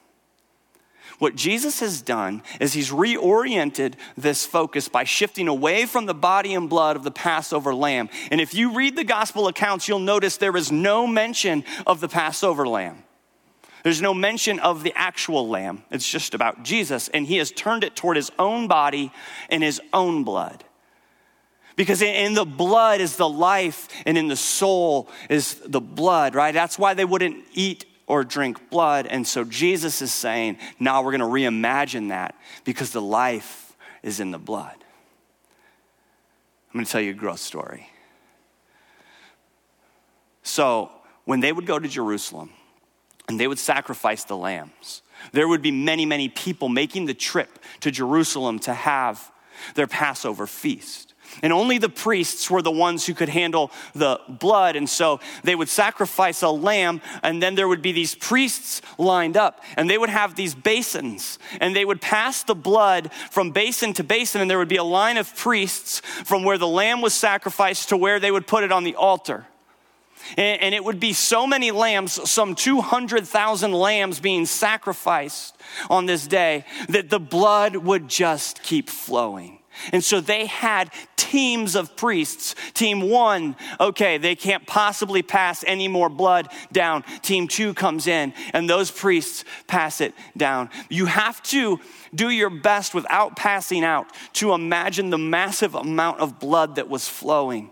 What 1.22 1.36
Jesus 1.36 1.82
has 1.82 2.02
done 2.02 2.41
is 2.60 2.74
he's 2.74 2.89
reoriented 2.89 3.94
this 4.17 4.44
focus 4.44 4.88
by 4.88 5.04
shifting 5.04 5.48
away 5.48 5.86
from 5.86 6.08
the 6.08 6.15
body 6.15 6.56
and 6.56 6.67
blood 6.67 6.96
of 6.96 7.04
the 7.04 7.12
Passover 7.12 7.76
lamb. 7.76 8.10
And 8.32 8.41
if 8.41 8.56
you 8.56 8.74
read 8.74 8.96
the 8.96 9.04
gospel 9.04 9.48
accounts, 9.48 9.88
you'll 9.88 10.00
notice 10.00 10.38
there 10.38 10.58
is 10.58 10.72
no 10.72 11.06
mention 11.06 11.63
of 11.86 12.00
the 12.00 12.08
Passover 12.08 12.67
lamb. 12.67 13.04
There's 13.84 14.02
no 14.02 14.15
mention 14.15 14.60
of 14.60 14.82
the 14.82 14.94
actual 14.96 15.48
lamb. 15.48 15.84
It's 15.91 16.10
just 16.10 16.34
about 16.34 16.63
Jesus, 16.63 17.08
and 17.10 17.28
he 17.28 17.38
has 17.38 17.52
turned 17.52 17.84
it 17.84 17.96
toward 17.96 18.17
his 18.17 18.32
own 18.39 18.67
body 18.67 19.12
and 19.50 19.62
his 19.62 19.80
own 19.94 20.24
blood. 20.24 20.63
Because 21.75 22.01
in 22.01 22.34
the 22.34 22.45
blood 22.45 23.01
is 23.01 23.15
the 23.15 23.29
life, 23.29 23.88
and 24.05 24.17
in 24.17 24.27
the 24.27 24.36
soul 24.36 25.10
is 25.29 25.55
the 25.65 25.81
blood, 25.81 26.36
right? 26.36 26.53
That's 26.53 26.77
why 26.77 26.93
they 26.93 27.05
wouldn't 27.05 27.43
eat 27.53 27.86
or 28.07 28.23
drink 28.23 28.69
blood. 28.69 29.07
And 29.07 29.25
so 29.25 29.43
Jesus 29.43 30.01
is 30.01 30.13
saying, 30.13 30.57
now 30.79 31.01
we're 31.01 31.17
going 31.17 31.21
to 31.21 31.25
reimagine 31.25 32.10
that 32.10 32.36
because 32.65 32.91
the 32.91 33.01
life 33.01 33.75
is 34.03 34.19
in 34.19 34.31
the 34.31 34.39
blood. 34.39 34.75
I'm 36.69 36.77
going 36.77 36.86
to 36.86 36.91
tell 36.91 37.01
you 37.01 37.12
a 37.12 37.13
growth 37.13 37.39
story. 37.39 37.88
So, 40.43 40.91
when 41.25 41.39
they 41.39 41.51
would 41.51 41.65
go 41.65 41.77
to 41.77 41.88
Jerusalem 41.88 42.49
and 43.27 43.39
they 43.39 43.47
would 43.47 43.60
sacrifice 43.60 44.23
the 44.23 44.36
lambs, 44.36 45.01
there 45.31 45.47
would 45.47 45.62
be 45.62 45.71
many, 45.71 46.05
many 46.05 46.29
people 46.29 46.67
making 46.67 47.05
the 47.05 47.13
trip 47.13 47.60
to 47.81 47.91
Jerusalem 47.91 48.60
to 48.60 48.73
have 48.73 49.31
their 49.75 49.88
Passover 49.88 50.47
feast. 50.47 51.11
And 51.41 51.54
only 51.54 51.78
the 51.78 51.89
priests 51.89 52.50
were 52.50 52.62
the 52.62 52.72
ones 52.72 53.06
who 53.06 53.13
could 53.13 53.30
handle 53.30 53.72
the 53.94 54.20
blood. 54.28 54.76
And 54.76 54.89
so 54.89 55.20
they 55.44 55.56
would 55.56 55.70
sacrifice 55.70 56.41
a 56.41 56.50
lamb, 56.50 57.02
and 57.24 57.41
then 57.41 57.56
there 57.56 57.67
would 57.67 57.82
be 57.82 57.91
these 57.91 58.15
priests 58.15 58.82
lined 58.98 59.38
up, 59.38 59.63
and 59.78 59.89
they 59.89 59.98
would 59.98 60.10
have 60.10 60.36
these 60.36 60.54
basins, 60.54 61.39
and 61.60 61.76
they 61.76 61.86
would 61.86 62.02
pass 62.02 62.44
the 62.44 62.56
blood 62.56 63.12
from 63.30 63.52
basin 63.52 63.94
to 63.94 64.04
basin, 64.04 64.41
and 64.41 64.50
there 64.50 64.58
would 64.58 64.67
be 64.67 64.78
a 64.78 64.84
line 64.84 65.17
of 65.17 65.36
priests 65.36 66.02
from 66.24 66.44
where 66.44 66.58
the 66.58 66.67
lamb 66.67 67.02
was 67.02 67.13
sacrificed 67.13 67.89
to 67.89 67.98
where 67.98 68.20
they 68.20 68.32
would 68.32 68.48
put 68.48 68.63
it 68.63 68.72
on 68.72 68.84
the 68.84 68.96
altar. 68.96 69.46
And, 70.38 70.76
it 70.76 70.84
would 70.84 71.00
be 71.00 71.13
so 71.13 71.48
many 71.48 71.72
lambs, 71.72 72.30
some 72.30 72.54
200,000 72.54 73.72
lambs 73.72 74.20
being 74.20 74.46
sacrificed 74.46 75.58
on 75.89 76.06
this 76.06 76.28
day, 76.28 76.65
that 76.89 77.10
the 77.10 77.20
blood 77.20 77.76
would 77.76 78.08
just 78.08 78.62
keep 78.62 78.89
flowing. 78.89 79.61
And 79.91 80.04
so 80.04 80.22
they 80.22 80.46
had 80.46 80.91
teams 81.15 81.76
of 81.76 81.96
priests. 81.96 82.56
Team 82.74 83.10
one, 83.10 83.56
okay, 83.80 84.17
they 84.17 84.36
can't 84.36 84.67
possibly 84.67 85.22
pass 85.22 85.63
any 85.65 85.88
more 85.88 86.10
blood 86.10 86.50
down. 86.72 87.04
Team 87.22 87.48
two 87.48 87.74
comes 87.74 88.08
in, 88.08 88.34
and 88.54 88.70
those 88.70 88.91
priests 88.91 89.46
pass 89.67 90.02
it 90.02 90.13
down. 90.36 90.70
You 90.89 91.06
have 91.06 91.41
to 91.44 91.80
do 92.13 92.30
your 92.30 92.50
best 92.50 92.94
without 92.94 93.36
passing 93.36 93.84
out 93.84 94.08
to 94.34 94.54
imagine 94.54 95.10
the 95.10 95.17
massive 95.17 95.76
amount 95.76 96.20
of 96.20 96.39
blood 96.39 96.76
that 96.76 96.89
was 96.89 97.08
flowing. 97.08 97.72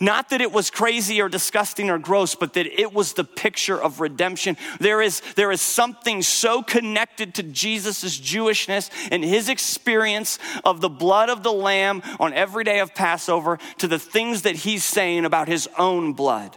Not 0.00 0.30
that 0.30 0.40
it 0.40 0.52
was 0.52 0.70
crazy 0.70 1.20
or 1.20 1.28
disgusting 1.28 1.90
or 1.90 1.98
gross, 1.98 2.34
but 2.34 2.52
that 2.54 2.66
it 2.66 2.92
was 2.92 3.14
the 3.14 3.24
picture 3.24 3.80
of 3.80 4.00
redemption. 4.00 4.56
There 4.78 5.02
is, 5.02 5.20
there 5.34 5.50
is 5.50 5.60
something 5.60 6.22
so 6.22 6.62
connected 6.62 7.34
to 7.34 7.42
Jesus' 7.42 8.18
Jewishness 8.18 8.90
and 9.10 9.24
his 9.24 9.48
experience 9.48 10.38
of 10.64 10.80
the 10.80 10.88
blood 10.88 11.30
of 11.30 11.42
the 11.42 11.52
Lamb 11.52 12.02
on 12.20 12.32
every 12.32 12.64
day 12.64 12.80
of 12.80 12.94
Passover 12.94 13.58
to 13.78 13.88
the 13.88 13.98
things 13.98 14.42
that 14.42 14.56
he's 14.56 14.84
saying 14.84 15.24
about 15.24 15.48
his 15.48 15.68
own 15.78 16.12
blood. 16.12 16.56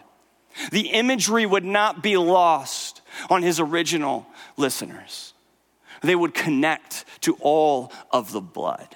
The 0.71 0.89
imagery 0.89 1.45
would 1.45 1.65
not 1.65 2.03
be 2.03 2.17
lost 2.17 3.01
on 3.29 3.41
his 3.41 3.59
original 3.59 4.27
listeners. 4.57 5.33
They 6.01 6.15
would 6.15 6.33
connect 6.33 7.05
to 7.21 7.37
all 7.39 7.91
of 8.11 8.31
the 8.31 8.41
blood. 8.41 8.95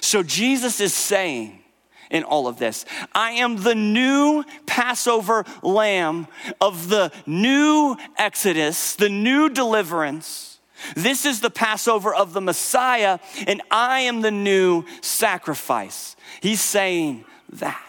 So 0.00 0.22
Jesus 0.22 0.80
is 0.80 0.94
saying, 0.94 1.62
in 2.10 2.22
all 2.24 2.46
of 2.48 2.58
this. 2.58 2.84
I 3.14 3.32
am 3.32 3.62
the 3.62 3.74
new 3.74 4.44
Passover 4.66 5.44
lamb 5.62 6.26
of 6.60 6.88
the 6.88 7.12
new 7.26 7.96
Exodus, 8.16 8.94
the 8.96 9.08
new 9.08 9.48
deliverance. 9.48 10.58
This 10.94 11.24
is 11.24 11.40
the 11.40 11.50
Passover 11.50 12.14
of 12.14 12.32
the 12.32 12.40
Messiah, 12.40 13.18
and 13.46 13.62
I 13.70 14.00
am 14.00 14.20
the 14.20 14.30
new 14.30 14.84
sacrifice. 15.00 16.16
He's 16.40 16.60
saying 16.60 17.24
that. 17.54 17.82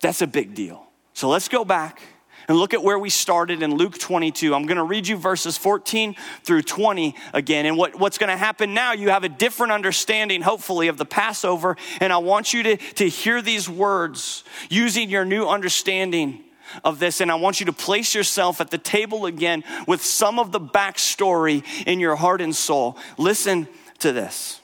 That's 0.00 0.22
a 0.22 0.26
big 0.26 0.54
deal. 0.54 0.86
So 1.14 1.28
let's 1.28 1.48
go 1.48 1.64
back 1.64 2.00
and 2.48 2.58
look 2.58 2.74
at 2.74 2.82
where 2.82 2.98
we 2.98 3.10
started 3.10 3.62
in 3.62 3.74
Luke 3.74 3.98
22. 3.98 4.54
I'm 4.54 4.66
going 4.66 4.76
to 4.76 4.84
read 4.84 5.06
you 5.06 5.16
verses 5.16 5.56
14 5.56 6.14
through 6.42 6.62
20 6.62 7.14
again. 7.32 7.66
And 7.66 7.76
what, 7.76 7.98
what's 7.98 8.18
going 8.18 8.30
to 8.30 8.36
happen 8.36 8.74
now, 8.74 8.92
you 8.92 9.10
have 9.10 9.24
a 9.24 9.28
different 9.28 9.72
understanding, 9.72 10.42
hopefully, 10.42 10.88
of 10.88 10.98
the 10.98 11.04
Passover. 11.04 11.76
And 12.00 12.12
I 12.12 12.18
want 12.18 12.52
you 12.52 12.62
to, 12.64 12.76
to 12.76 13.08
hear 13.08 13.40
these 13.40 13.68
words 13.68 14.44
using 14.68 15.10
your 15.10 15.24
new 15.24 15.46
understanding 15.46 16.44
of 16.82 16.98
this. 16.98 17.20
And 17.20 17.30
I 17.30 17.36
want 17.36 17.60
you 17.60 17.66
to 17.66 17.72
place 17.72 18.14
yourself 18.14 18.60
at 18.60 18.70
the 18.70 18.78
table 18.78 19.26
again 19.26 19.64
with 19.86 20.02
some 20.02 20.38
of 20.38 20.52
the 20.52 20.60
backstory 20.60 21.64
in 21.86 22.00
your 22.00 22.16
heart 22.16 22.40
and 22.40 22.54
soul. 22.54 22.96
Listen 23.18 23.68
to 24.00 24.12
this. 24.12 24.60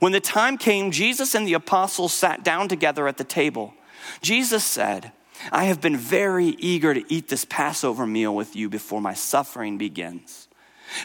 When 0.00 0.12
the 0.12 0.20
time 0.20 0.58
came, 0.58 0.90
Jesus 0.90 1.34
and 1.34 1.46
the 1.46 1.54
apostles 1.54 2.12
sat 2.12 2.44
down 2.44 2.68
together 2.68 3.08
at 3.08 3.16
the 3.16 3.24
table. 3.24 3.74
Jesus 4.20 4.64
said, 4.64 5.12
I 5.52 5.64
have 5.64 5.80
been 5.80 5.96
very 5.96 6.48
eager 6.58 6.94
to 6.94 7.12
eat 7.12 7.28
this 7.28 7.44
Passover 7.44 8.06
meal 8.06 8.34
with 8.34 8.56
you 8.56 8.68
before 8.68 9.00
my 9.00 9.14
suffering 9.14 9.78
begins. 9.78 10.48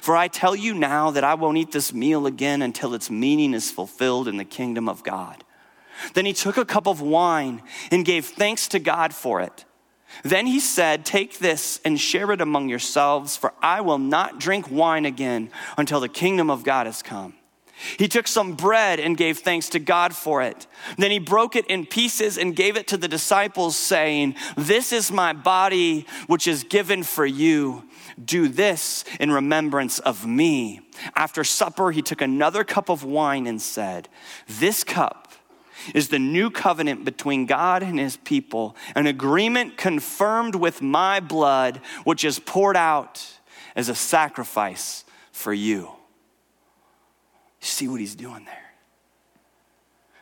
For 0.01 0.15
I 0.15 0.27
tell 0.27 0.55
you 0.55 0.73
now 0.73 1.11
that 1.11 1.23
I 1.23 1.33
won't 1.33 1.57
eat 1.57 1.71
this 1.71 1.93
meal 1.93 2.25
again 2.25 2.61
until 2.61 2.93
its 2.93 3.09
meaning 3.09 3.53
is 3.53 3.71
fulfilled 3.71 4.27
in 4.27 4.37
the 4.37 4.45
kingdom 4.45 4.87
of 4.87 5.03
God. 5.03 5.43
Then 6.13 6.25
he 6.25 6.33
took 6.33 6.57
a 6.57 6.65
cup 6.65 6.87
of 6.87 7.01
wine 7.01 7.61
and 7.91 8.05
gave 8.05 8.25
thanks 8.25 8.67
to 8.69 8.79
God 8.79 9.13
for 9.13 9.41
it. 9.41 9.65
Then 10.23 10.45
he 10.45 10.59
said, 10.59 11.05
Take 11.05 11.39
this 11.39 11.79
and 11.83 11.99
share 11.99 12.31
it 12.31 12.41
among 12.41 12.69
yourselves, 12.69 13.35
for 13.35 13.53
I 13.61 13.81
will 13.81 13.97
not 13.97 14.39
drink 14.39 14.69
wine 14.69 15.05
again 15.05 15.49
until 15.77 15.99
the 15.99 16.09
kingdom 16.09 16.49
of 16.49 16.63
God 16.63 16.85
has 16.85 17.01
come. 17.01 17.33
He 17.97 18.07
took 18.07 18.27
some 18.27 18.53
bread 18.53 18.99
and 18.99 19.17
gave 19.17 19.39
thanks 19.39 19.69
to 19.69 19.79
God 19.79 20.15
for 20.15 20.41
it. 20.41 20.67
Then 20.97 21.11
he 21.11 21.19
broke 21.19 21.55
it 21.55 21.65
in 21.67 21.85
pieces 21.85 22.37
and 22.37 22.55
gave 22.55 22.77
it 22.77 22.87
to 22.87 22.97
the 22.97 23.07
disciples, 23.07 23.75
saying, 23.75 24.35
This 24.55 24.93
is 24.93 25.11
my 25.11 25.33
body, 25.33 26.05
which 26.27 26.47
is 26.47 26.63
given 26.63 27.03
for 27.03 27.25
you. 27.25 27.83
Do 28.23 28.47
this 28.47 29.03
in 29.19 29.31
remembrance 29.31 29.99
of 29.99 30.25
me. 30.25 30.81
After 31.15 31.43
supper, 31.43 31.91
he 31.91 32.01
took 32.01 32.21
another 32.21 32.63
cup 32.63 32.89
of 32.89 33.03
wine 33.03 33.47
and 33.47 33.61
said, 33.61 34.07
This 34.47 34.83
cup 34.83 35.33
is 35.93 36.09
the 36.09 36.19
new 36.19 36.49
covenant 36.49 37.03
between 37.03 37.45
God 37.45 37.83
and 37.83 37.99
his 37.99 38.17
people, 38.17 38.75
an 38.95 39.07
agreement 39.07 39.77
confirmed 39.77 40.55
with 40.55 40.81
my 40.81 41.19
blood, 41.19 41.81
which 42.03 42.23
is 42.23 42.39
poured 42.39 42.77
out 42.77 43.25
as 43.75 43.89
a 43.89 43.95
sacrifice 43.95 45.03
for 45.31 45.53
you. 45.53 45.91
See 47.63 47.87
what 47.87 48.01
he's 48.01 48.15
doing 48.15 48.43
there. 48.43 48.73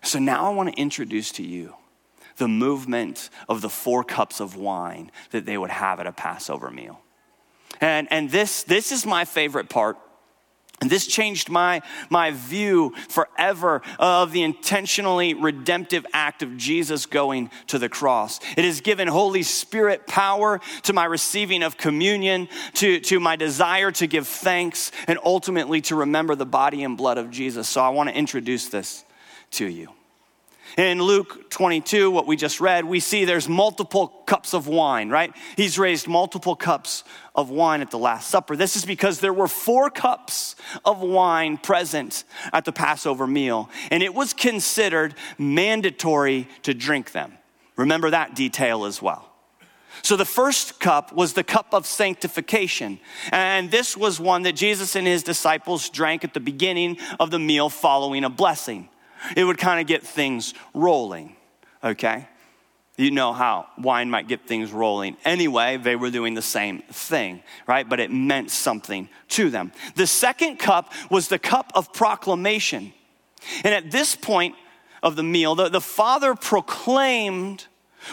So 0.03 0.19
now 0.19 0.45
I 0.45 0.53
want 0.53 0.69
to 0.69 0.79
introduce 0.79 1.31
to 1.33 1.43
you 1.43 1.73
the 2.37 2.47
movement 2.47 3.31
of 3.49 3.61
the 3.61 3.69
four 3.69 4.03
cups 4.03 4.39
of 4.39 4.55
wine 4.55 5.11
that 5.31 5.45
they 5.47 5.57
would 5.57 5.71
have 5.71 5.99
at 5.99 6.05
a 6.05 6.11
Passover 6.11 6.69
meal. 6.69 7.01
And, 7.79 8.07
and 8.11 8.29
this, 8.29 8.61
this 8.61 8.91
is 8.91 9.07
my 9.07 9.25
favorite 9.25 9.69
part 9.69 9.97
and 10.81 10.89
this 10.89 11.05
changed 11.05 11.49
my, 11.49 11.81
my 12.09 12.31
view 12.31 12.93
forever 13.07 13.83
of 13.99 14.31
the 14.31 14.41
intentionally 14.41 15.35
redemptive 15.35 16.05
act 16.11 16.41
of 16.41 16.57
Jesus 16.57 17.05
going 17.05 17.51
to 17.67 17.77
the 17.77 17.87
cross. 17.87 18.39
It 18.57 18.65
has 18.65 18.81
given 18.81 19.07
Holy 19.07 19.43
Spirit 19.43 20.07
power 20.07 20.59
to 20.83 20.93
my 20.93 21.05
receiving 21.05 21.61
of 21.61 21.77
communion, 21.77 22.49
to, 22.75 22.99
to 23.01 23.19
my 23.19 23.35
desire 23.35 23.91
to 23.91 24.07
give 24.07 24.27
thanks, 24.27 24.91
and 25.07 25.19
ultimately 25.23 25.81
to 25.81 25.95
remember 25.95 26.33
the 26.33 26.47
body 26.47 26.83
and 26.83 26.97
blood 26.97 27.19
of 27.19 27.29
Jesus. 27.29 27.69
So 27.69 27.81
I 27.81 27.89
want 27.89 28.09
to 28.09 28.17
introduce 28.17 28.69
this 28.69 29.05
to 29.51 29.67
you. 29.67 29.89
In 30.77 31.01
Luke 31.01 31.49
22, 31.49 32.09
what 32.11 32.27
we 32.27 32.35
just 32.35 32.61
read, 32.61 32.85
we 32.85 32.99
see 32.99 33.25
there's 33.25 33.49
multiple 33.49 34.07
cups 34.25 34.53
of 34.53 34.67
wine, 34.67 35.09
right? 35.09 35.33
He's 35.57 35.77
raised 35.77 36.07
multiple 36.07 36.55
cups 36.55 37.03
of 37.35 37.49
wine 37.49 37.81
at 37.81 37.91
the 37.91 37.97
Last 37.97 38.29
Supper. 38.29 38.55
This 38.55 38.75
is 38.75 38.85
because 38.85 39.19
there 39.19 39.33
were 39.33 39.47
four 39.47 39.89
cups 39.89 40.55
of 40.85 41.01
wine 41.01 41.57
present 41.57 42.23
at 42.53 42.63
the 42.65 42.71
Passover 42.71 43.27
meal, 43.27 43.69
and 43.89 44.01
it 44.01 44.13
was 44.13 44.33
considered 44.33 45.15
mandatory 45.37 46.47
to 46.63 46.73
drink 46.73 47.11
them. 47.11 47.33
Remember 47.75 48.09
that 48.09 48.35
detail 48.35 48.85
as 48.85 49.01
well. 49.01 49.27
So 50.03 50.15
the 50.15 50.25
first 50.25 50.79
cup 50.79 51.11
was 51.13 51.33
the 51.33 51.43
cup 51.43 51.73
of 51.73 51.85
sanctification. 51.85 52.99
And 53.31 53.69
this 53.69 53.97
was 53.97 54.19
one 54.19 54.43
that 54.43 54.53
Jesus 54.53 54.95
and 54.95 55.05
his 55.05 55.21
disciples 55.21 55.89
drank 55.89 56.23
at 56.23 56.33
the 56.33 56.39
beginning 56.39 56.97
of 57.19 57.29
the 57.29 57.39
meal 57.39 57.69
following 57.69 58.23
a 58.23 58.29
blessing. 58.29 58.89
It 59.35 59.43
would 59.43 59.57
kind 59.57 59.79
of 59.79 59.87
get 59.87 60.03
things 60.03 60.53
rolling, 60.73 61.35
okay? 61.83 62.27
You 62.97 63.11
know 63.11 63.33
how 63.33 63.67
wine 63.77 64.09
might 64.09 64.27
get 64.27 64.45
things 64.45 64.71
rolling. 64.71 65.17
Anyway, 65.25 65.77
they 65.77 65.95
were 65.95 66.11
doing 66.11 66.33
the 66.33 66.41
same 66.41 66.83
thing, 66.91 67.41
right? 67.65 67.87
But 67.87 67.99
it 67.99 68.11
meant 68.11 68.51
something 68.51 69.09
to 69.29 69.49
them. 69.49 69.71
The 69.95 70.07
second 70.07 70.57
cup 70.57 70.91
was 71.09 71.27
the 71.27 71.39
cup 71.39 71.71
of 71.73 71.93
proclamation. 71.93 72.93
And 73.63 73.73
at 73.73 73.91
this 73.91 74.15
point 74.15 74.55
of 75.01 75.15
the 75.15 75.23
meal, 75.23 75.55
the, 75.55 75.69
the 75.69 75.81
father 75.81 76.35
proclaimed 76.35 77.65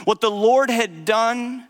what 0.04 0.20
the 0.20 0.30
Lord 0.30 0.70
had 0.70 1.04
done 1.04 1.68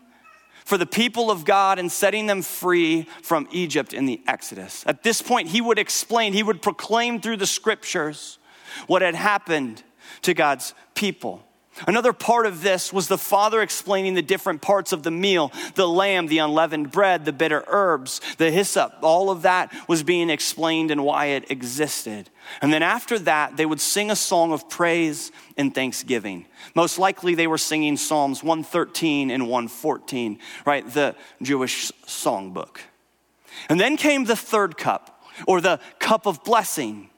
for 0.63 0.77
the 0.77 0.85
people 0.85 1.31
of 1.31 1.45
God 1.45 1.79
and 1.79 1.91
setting 1.91 2.27
them 2.27 2.41
free 2.41 3.07
from 3.21 3.47
Egypt 3.51 3.93
in 3.93 4.05
the 4.05 4.21
Exodus. 4.27 4.83
At 4.85 5.03
this 5.03 5.21
point, 5.21 5.49
he 5.49 5.61
would 5.61 5.79
explain, 5.79 6.33
he 6.33 6.43
would 6.43 6.61
proclaim 6.61 7.19
through 7.19 7.37
the 7.37 7.47
scriptures 7.47 8.38
what 8.87 9.01
had 9.01 9.15
happened 9.15 9.83
to 10.23 10.33
God's 10.33 10.73
people. 10.95 11.43
Another 11.87 12.13
part 12.13 12.45
of 12.45 12.61
this 12.61 12.91
was 12.91 13.07
the 13.07 13.17
father 13.17 13.61
explaining 13.61 14.13
the 14.13 14.21
different 14.21 14.61
parts 14.61 14.91
of 14.91 15.03
the 15.03 15.11
meal 15.11 15.51
the 15.75 15.87
lamb, 15.87 16.27
the 16.27 16.39
unleavened 16.39 16.91
bread, 16.91 17.25
the 17.25 17.31
bitter 17.31 17.63
herbs, 17.67 18.19
the 18.37 18.51
hyssop. 18.51 18.97
All 19.01 19.29
of 19.29 19.43
that 19.43 19.73
was 19.87 20.03
being 20.03 20.29
explained 20.29 20.91
and 20.91 21.03
why 21.03 21.27
it 21.27 21.49
existed. 21.51 22.29
And 22.61 22.73
then 22.73 22.83
after 22.83 23.19
that, 23.19 23.55
they 23.55 23.65
would 23.65 23.79
sing 23.79 24.11
a 24.11 24.15
song 24.15 24.51
of 24.51 24.69
praise 24.69 25.31
and 25.57 25.73
thanksgiving. 25.73 26.45
Most 26.75 26.99
likely, 26.99 27.35
they 27.35 27.47
were 27.47 27.57
singing 27.57 27.97
Psalms 27.97 28.43
113 28.43 29.31
and 29.31 29.43
114, 29.43 30.39
right? 30.65 30.89
The 30.91 31.15
Jewish 31.41 31.91
songbook. 32.05 32.77
And 33.69 33.79
then 33.79 33.97
came 33.97 34.25
the 34.25 34.35
third 34.35 34.77
cup, 34.77 35.23
or 35.47 35.61
the 35.61 35.79
cup 35.99 36.25
of 36.25 36.43
blessing. 36.43 37.09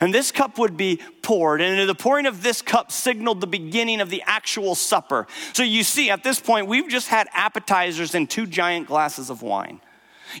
And 0.00 0.14
this 0.14 0.32
cup 0.32 0.58
would 0.58 0.76
be 0.76 1.00
poured, 1.22 1.60
and 1.60 1.88
the 1.88 1.94
pouring 1.94 2.26
of 2.26 2.42
this 2.42 2.62
cup 2.62 2.90
signaled 2.90 3.40
the 3.40 3.46
beginning 3.46 4.00
of 4.00 4.10
the 4.10 4.22
actual 4.26 4.74
supper. 4.74 5.26
So 5.52 5.62
you 5.62 5.84
see, 5.84 6.10
at 6.10 6.24
this 6.24 6.40
point, 6.40 6.66
we've 6.66 6.88
just 6.88 7.08
had 7.08 7.28
appetizers 7.32 8.14
and 8.14 8.28
two 8.28 8.46
giant 8.46 8.86
glasses 8.86 9.30
of 9.30 9.42
wine. 9.42 9.80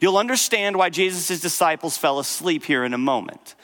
You'll 0.00 0.16
understand 0.16 0.76
why 0.76 0.88
Jesus' 0.88 1.40
disciples 1.40 1.98
fell 1.98 2.18
asleep 2.18 2.64
here 2.64 2.84
in 2.84 2.94
a 2.94 2.98
moment. 2.98 3.54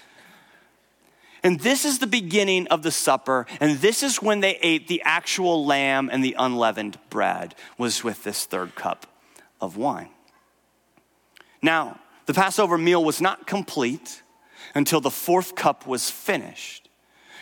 And 1.42 1.61
this 1.61 1.85
is 1.85 2.01
the 2.01 2.07
beginning 2.07 2.66
of 2.66 2.83
the 2.83 2.90
supper, 2.90 3.46
and 3.61 3.79
this 3.79 4.03
is 4.03 4.20
when 4.20 4.40
they 4.40 4.57
ate 4.57 4.88
the 4.88 5.03
actual 5.05 5.64
lamb 5.64 6.11
and 6.12 6.22
the 6.22 6.35
unleavened 6.38 6.98
bread, 7.11 7.55
was 7.79 8.03
with 8.03 8.24
this 8.24 8.44
third 8.44 8.74
cup 8.74 9.07
of 9.61 9.77
wine. 9.77 10.11
Now, 11.62 12.01
the 12.27 12.35
Passover 12.35 12.77
meal 12.77 13.03
was 13.03 13.20
not 13.20 13.46
complete 13.46 14.22
until 14.75 15.01
the 15.01 15.11
fourth 15.11 15.55
cup 15.55 15.87
was 15.87 16.11
finished. 16.11 16.89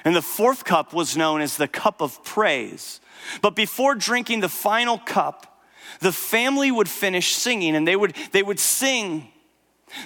And 0.05 0.15
the 0.15 0.23
fourth 0.23 0.65
cup 0.65 0.93
was 0.93 1.17
known 1.17 1.41
as 1.41 1.57
the 1.57 1.69
cup 1.69 2.01
of 2.01 2.23
praise. 2.23 3.01
But 3.43 3.57
before 3.57 3.95
drinking 3.95 4.41
the 4.41 4.49
final 4.49 4.99
cup, 4.99 5.61
the 6.01 6.13
family 6.13 6.71
would 6.71 6.89
finish 6.89 7.33
singing 7.35 7.75
and 7.75 7.87
they 7.87 7.97
would, 7.97 8.15
they 8.33 8.43
would 8.43 8.61
sing 8.61 9.29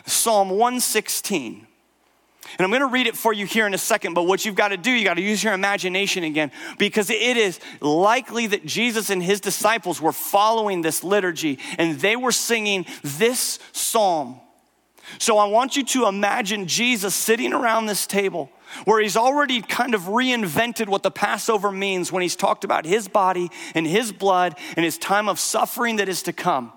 Psalm 0.06 0.50
116. 0.50 1.66
And 2.58 2.64
I'm 2.64 2.70
going 2.70 2.80
to 2.80 2.86
read 2.86 3.06
it 3.06 3.16
for 3.16 3.32
you 3.32 3.46
here 3.46 3.66
in 3.66 3.74
a 3.74 3.78
second, 3.78 4.14
but 4.14 4.24
what 4.24 4.44
you've 4.44 4.54
got 4.54 4.68
to 4.68 4.76
do, 4.76 4.90
you 4.90 5.04
got 5.04 5.14
to 5.14 5.22
use 5.22 5.42
your 5.42 5.52
imagination 5.52 6.24
again 6.24 6.50
because 6.78 7.10
it 7.10 7.36
is 7.36 7.60
likely 7.80 8.48
that 8.48 8.66
Jesus 8.66 9.10
and 9.10 9.22
his 9.22 9.40
disciples 9.40 10.00
were 10.00 10.12
following 10.12 10.82
this 10.82 11.04
liturgy 11.04 11.58
and 11.78 12.00
they 12.00 12.16
were 12.16 12.32
singing 12.32 12.86
this 13.02 13.58
psalm. 13.72 14.40
So 15.18 15.38
I 15.38 15.46
want 15.46 15.76
you 15.76 15.84
to 15.84 16.06
imagine 16.06 16.66
Jesus 16.66 17.14
sitting 17.14 17.52
around 17.52 17.86
this 17.86 18.06
table 18.06 18.50
where 18.84 19.00
he's 19.00 19.16
already 19.16 19.62
kind 19.62 19.94
of 19.94 20.02
reinvented 20.02 20.88
what 20.88 21.02
the 21.02 21.10
Passover 21.10 21.72
means 21.72 22.12
when 22.12 22.22
he's 22.22 22.36
talked 22.36 22.64
about 22.64 22.84
his 22.84 23.08
body 23.08 23.50
and 23.74 23.86
his 23.86 24.12
blood 24.12 24.56
and 24.76 24.84
his 24.84 24.98
time 24.98 25.28
of 25.28 25.38
suffering 25.38 25.96
that 25.96 26.08
is 26.08 26.22
to 26.22 26.32
come. 26.32 26.72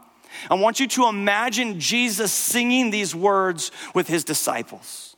I 0.50 0.56
want 0.56 0.80
you 0.80 0.88
to 0.88 1.08
imagine 1.08 1.80
Jesus 1.80 2.34
singing 2.34 2.90
these 2.90 3.14
words 3.14 3.72
with 3.94 4.08
his 4.08 4.24
disciples. 4.24 5.16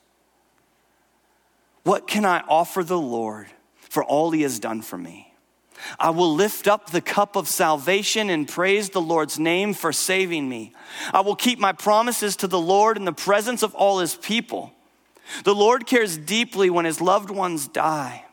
What 1.83 2.07
can 2.07 2.25
I 2.25 2.41
offer 2.41 2.83
the 2.83 2.99
Lord 2.99 3.47
for 3.75 4.03
all 4.03 4.31
he 4.31 4.41
has 4.41 4.59
done 4.59 4.81
for 4.81 4.97
me? 4.97 5.24
I 5.99 6.09
will 6.09 6.33
lift 6.33 6.67
up 6.67 6.89
the 6.89 7.01
cup 7.01 7.35
of 7.35 7.47
salvation 7.47 8.29
and 8.29 8.47
praise 8.47 8.89
the 8.89 9.01
Lord's 9.01 9.37
name 9.37 9.73
for 9.73 9.91
saving 9.91 10.47
me. 10.47 10.73
I 11.13 11.21
will 11.21 11.35
keep 11.35 11.59
my 11.59 11.73
promises 11.73 12.35
to 12.37 12.47
the 12.47 12.59
Lord 12.59 12.97
in 12.97 13.05
the 13.05 13.13
presence 13.13 13.63
of 13.63 13.75
all 13.75 13.99
his 13.99 14.15
people. 14.15 14.71
The 15.43 15.55
Lord 15.55 15.85
cares 15.85 16.17
deeply 16.17 16.69
when 16.69 16.85
his 16.85 17.01
loved 17.01 17.29
ones 17.29 17.67
die. 17.67 18.25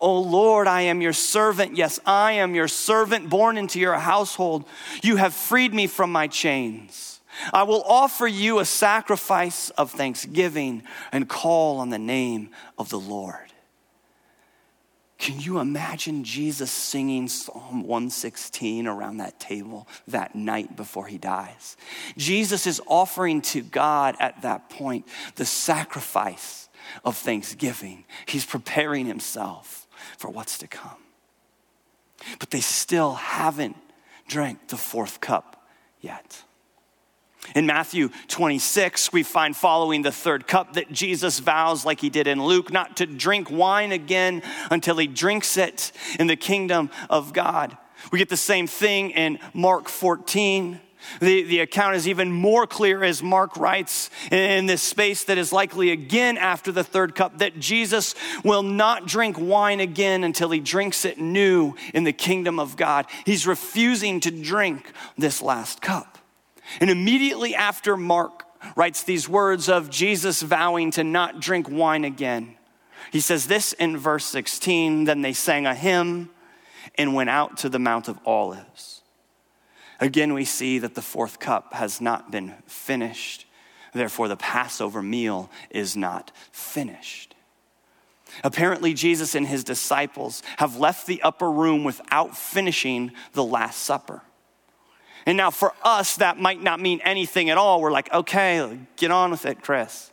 Oh 0.00 0.20
Lord, 0.20 0.66
I 0.66 0.82
am 0.82 1.00
your 1.00 1.12
servant. 1.12 1.76
Yes, 1.76 2.00
I 2.04 2.32
am 2.32 2.54
your 2.54 2.68
servant 2.68 3.28
born 3.28 3.56
into 3.56 3.78
your 3.78 3.94
household. 3.94 4.64
You 5.02 5.16
have 5.16 5.34
freed 5.34 5.74
me 5.74 5.86
from 5.86 6.10
my 6.10 6.26
chains. 6.26 7.20
I 7.52 7.62
will 7.62 7.82
offer 7.82 8.26
you 8.26 8.58
a 8.58 8.64
sacrifice 8.64 9.70
of 9.70 9.92
thanksgiving 9.92 10.82
and 11.12 11.28
call 11.28 11.78
on 11.78 11.90
the 11.90 11.98
name 11.98 12.50
of 12.76 12.88
the 12.88 12.98
Lord. 12.98 13.47
Can 15.18 15.40
you 15.40 15.58
imagine 15.58 16.22
Jesus 16.22 16.70
singing 16.70 17.26
Psalm 17.26 17.82
116 17.82 18.86
around 18.86 19.16
that 19.16 19.40
table 19.40 19.88
that 20.06 20.36
night 20.36 20.76
before 20.76 21.08
he 21.08 21.18
dies? 21.18 21.76
Jesus 22.16 22.66
is 22.68 22.80
offering 22.86 23.42
to 23.42 23.62
God 23.62 24.16
at 24.20 24.42
that 24.42 24.70
point 24.70 25.08
the 25.34 25.44
sacrifice 25.44 26.68
of 27.04 27.16
thanksgiving. 27.16 28.04
He's 28.26 28.46
preparing 28.46 29.06
himself 29.06 29.88
for 30.16 30.30
what's 30.30 30.58
to 30.58 30.68
come. 30.68 31.02
But 32.38 32.50
they 32.50 32.60
still 32.60 33.14
haven't 33.14 33.76
drank 34.28 34.68
the 34.68 34.76
fourth 34.76 35.20
cup 35.20 35.68
yet. 36.00 36.44
In 37.54 37.66
Matthew 37.66 38.10
26, 38.28 39.12
we 39.12 39.22
find 39.22 39.56
following 39.56 40.02
the 40.02 40.12
third 40.12 40.46
cup 40.46 40.74
that 40.74 40.92
Jesus 40.92 41.38
vows, 41.38 41.84
like 41.84 42.00
he 42.00 42.10
did 42.10 42.26
in 42.26 42.42
Luke, 42.42 42.72
not 42.72 42.96
to 42.98 43.06
drink 43.06 43.50
wine 43.50 43.92
again 43.92 44.42
until 44.70 44.96
he 44.96 45.06
drinks 45.06 45.56
it 45.56 45.92
in 46.18 46.26
the 46.26 46.36
kingdom 46.36 46.90
of 47.08 47.32
God. 47.32 47.76
We 48.12 48.18
get 48.18 48.28
the 48.28 48.36
same 48.36 48.66
thing 48.66 49.10
in 49.10 49.38
Mark 49.54 49.88
14. 49.88 50.80
The, 51.20 51.44
the 51.44 51.60
account 51.60 51.96
is 51.96 52.08
even 52.08 52.32
more 52.32 52.66
clear 52.66 53.04
as 53.04 53.22
Mark 53.22 53.56
writes 53.56 54.10
in 54.30 54.66
this 54.66 54.82
space 54.82 55.24
that 55.24 55.38
is 55.38 55.52
likely 55.52 55.90
again 55.90 56.36
after 56.36 56.72
the 56.72 56.84
third 56.84 57.14
cup 57.14 57.38
that 57.38 57.58
Jesus 57.58 58.14
will 58.44 58.62
not 58.62 59.06
drink 59.06 59.36
wine 59.38 59.80
again 59.80 60.24
until 60.24 60.50
he 60.50 60.60
drinks 60.60 61.04
it 61.04 61.18
new 61.18 61.74
in 61.94 62.04
the 62.04 62.12
kingdom 62.12 62.58
of 62.58 62.76
God. 62.76 63.06
He's 63.24 63.46
refusing 63.46 64.20
to 64.20 64.30
drink 64.30 64.92
this 65.16 65.40
last 65.40 65.80
cup. 65.80 66.18
And 66.80 66.90
immediately 66.90 67.54
after 67.54 67.96
Mark 67.96 68.44
writes 68.76 69.02
these 69.02 69.28
words 69.28 69.68
of 69.68 69.90
Jesus 69.90 70.42
vowing 70.42 70.90
to 70.92 71.04
not 71.04 71.40
drink 71.40 71.68
wine 71.70 72.04
again, 72.04 72.56
he 73.12 73.20
says 73.20 73.46
this 73.46 73.72
in 73.72 73.96
verse 73.96 74.24
16 74.26 75.04
Then 75.04 75.22
they 75.22 75.32
sang 75.32 75.66
a 75.66 75.74
hymn 75.74 76.30
and 76.96 77.14
went 77.14 77.30
out 77.30 77.58
to 77.58 77.68
the 77.68 77.78
Mount 77.78 78.08
of 78.08 78.18
Olives. 78.26 79.02
Again, 80.00 80.32
we 80.32 80.44
see 80.44 80.78
that 80.78 80.94
the 80.94 81.02
fourth 81.02 81.38
cup 81.38 81.74
has 81.74 82.00
not 82.00 82.30
been 82.30 82.54
finished. 82.66 83.46
Therefore, 83.92 84.28
the 84.28 84.36
Passover 84.36 85.02
meal 85.02 85.50
is 85.70 85.96
not 85.96 86.30
finished. 86.52 87.34
Apparently, 88.44 88.94
Jesus 88.94 89.34
and 89.34 89.46
his 89.46 89.64
disciples 89.64 90.42
have 90.58 90.76
left 90.76 91.06
the 91.06 91.22
upper 91.22 91.50
room 91.50 91.82
without 91.82 92.36
finishing 92.36 93.12
the 93.32 93.42
Last 93.44 93.80
Supper. 93.80 94.22
And 95.28 95.36
now 95.36 95.50
for 95.50 95.74
us, 95.82 96.16
that 96.16 96.40
might 96.40 96.62
not 96.62 96.80
mean 96.80 97.02
anything 97.04 97.50
at 97.50 97.58
all. 97.58 97.82
We're 97.82 97.90
like, 97.90 98.10
okay, 98.14 98.78
get 98.96 99.10
on 99.10 99.30
with 99.30 99.44
it, 99.44 99.60
Chris. 99.60 100.10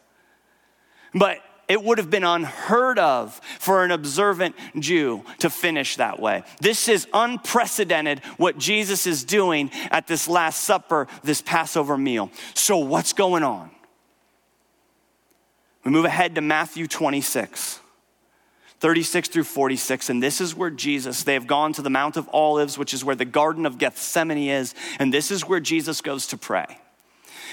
But 1.14 1.40
it 1.70 1.82
would 1.82 2.00
have 2.00 2.10
been 2.10 2.26
unheard 2.26 3.00
of 3.00 3.40
for 3.58 3.86
an 3.86 3.92
observant 3.92 4.58
Jew 4.78 5.24
to 5.40 5.50
finish 5.50 5.96
that 5.96 6.20
way. 6.20 6.44
This 6.60 6.90
is 6.90 7.08
unprecedented 7.14 8.20
what 8.36 8.58
Jesus 8.58 9.08
is 9.08 9.24
doing 9.24 9.72
at 9.90 10.06
this 10.06 10.28
Last 10.28 10.66
Supper, 10.66 11.08
this 11.24 11.42
Passover 11.42 11.98
meal. 11.98 12.30
So, 12.54 12.80
what's 12.80 13.14
going 13.14 13.44
on? 13.44 13.72
We 15.86 15.92
move 15.92 16.04
ahead 16.04 16.36
to 16.36 16.42
Matthew 16.42 16.88
26. 16.88 17.80
36 18.80 19.30
through 19.30 19.44
46. 19.44 20.10
And 20.10 20.22
this 20.22 20.42
is 20.42 20.56
where 20.56 20.70
Jesus, 20.70 21.24
they 21.24 21.34
have 21.34 21.48
gone 21.48 21.74
to 21.74 21.82
the 21.82 21.90
Mount 21.90 22.18
of 22.18 22.30
Olives, 22.34 22.78
which 22.78 22.94
is 22.94 23.04
where 23.04 23.16
the 23.16 23.26
Garden 23.26 23.66
of 23.66 23.78
Gethsemane 23.78 24.50
is. 24.50 24.76
And 25.00 25.14
this 25.14 25.32
is 25.32 25.48
where 25.48 25.60
Jesus 25.60 26.02
goes 26.02 26.28
to 26.28 26.38
pray. 26.38 26.80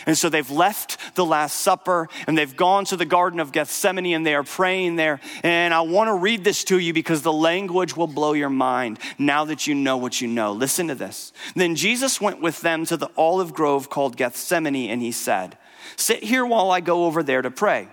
And 0.07 0.19
so 0.19 0.29
they've 0.29 0.51
left 0.51 0.99
the 1.15 1.25
Last 1.25 1.61
Supper 1.61 2.09
and 2.27 2.37
they've 2.37 2.57
gone 2.57 2.85
to 2.87 2.97
the 2.97 3.05
Garden 3.05 3.41
of 3.41 3.53
Gethsemane 3.53 4.15
and 4.15 4.27
they 4.27 4.35
are 4.35 4.43
praying 4.43 4.97
there. 4.97 5.21
And 5.43 5.73
I 5.73 5.83
want 5.83 6.09
to 6.09 6.15
read 6.15 6.45
this 6.45 6.65
to 6.65 6.79
you 6.79 6.93
because 6.93 7.23
the 7.23 7.33
language 7.33 7.97
will 7.97 8.07
blow 8.07 8.33
your 8.33 8.51
mind 8.51 8.99
now 9.19 9.45
that 9.45 9.67
you 9.67 9.75
know 9.75 9.97
what 9.97 10.21
you 10.21 10.29
know. 10.29 10.53
Listen 10.53 10.89
to 10.89 10.95
this. 10.95 11.33
Then 11.55 11.77
Jesus 11.77 12.21
went 12.21 12.41
with 12.41 12.61
them 12.61 12.85
to 12.87 12.97
the 12.97 13.11
olive 13.17 13.55
grove 13.55 13.91
called 13.91 14.17
Gethsemane 14.17 14.91
and 14.91 15.01
he 15.01 15.13
said, 15.13 15.57
Sit 15.97 16.25
here 16.25 16.45
while 16.45 16.71
I 16.71 16.81
go 16.81 17.05
over 17.05 17.23
there 17.23 17.43
to 17.43 17.51
pray. 17.51 17.89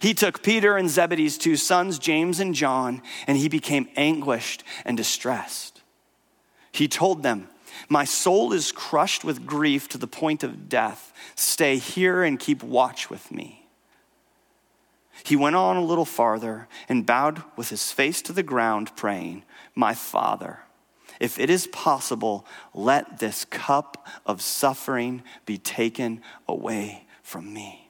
He 0.00 0.14
took 0.14 0.42
Peter 0.42 0.76
and 0.76 0.88
Zebedee's 0.88 1.38
two 1.38 1.56
sons, 1.56 1.98
James 1.98 2.40
and 2.40 2.54
John, 2.54 3.02
and 3.26 3.38
he 3.38 3.48
became 3.48 3.88
anguished 3.96 4.64
and 4.84 4.96
distressed. 4.96 5.82
He 6.72 6.88
told 6.88 7.22
them, 7.22 7.48
My 7.88 8.04
soul 8.04 8.52
is 8.52 8.72
crushed 8.72 9.24
with 9.24 9.46
grief 9.46 9.88
to 9.90 9.98
the 9.98 10.06
point 10.06 10.42
of 10.42 10.68
death. 10.68 11.12
Stay 11.34 11.78
here 11.78 12.22
and 12.22 12.38
keep 12.38 12.62
watch 12.62 13.10
with 13.10 13.30
me. 13.30 13.66
He 15.24 15.36
went 15.36 15.56
on 15.56 15.76
a 15.76 15.84
little 15.84 16.04
farther 16.04 16.68
and 16.88 17.06
bowed 17.06 17.42
with 17.56 17.70
his 17.70 17.90
face 17.90 18.20
to 18.22 18.32
the 18.32 18.42
ground, 18.42 18.94
praying, 18.96 19.44
My 19.74 19.94
Father, 19.94 20.60
if 21.18 21.38
it 21.38 21.48
is 21.48 21.66
possible, 21.68 22.46
let 22.74 23.18
this 23.18 23.44
cup 23.46 24.06
of 24.26 24.42
suffering 24.42 25.22
be 25.46 25.58
taken 25.58 26.20
away 26.46 27.06
from 27.22 27.52
me. 27.52 27.85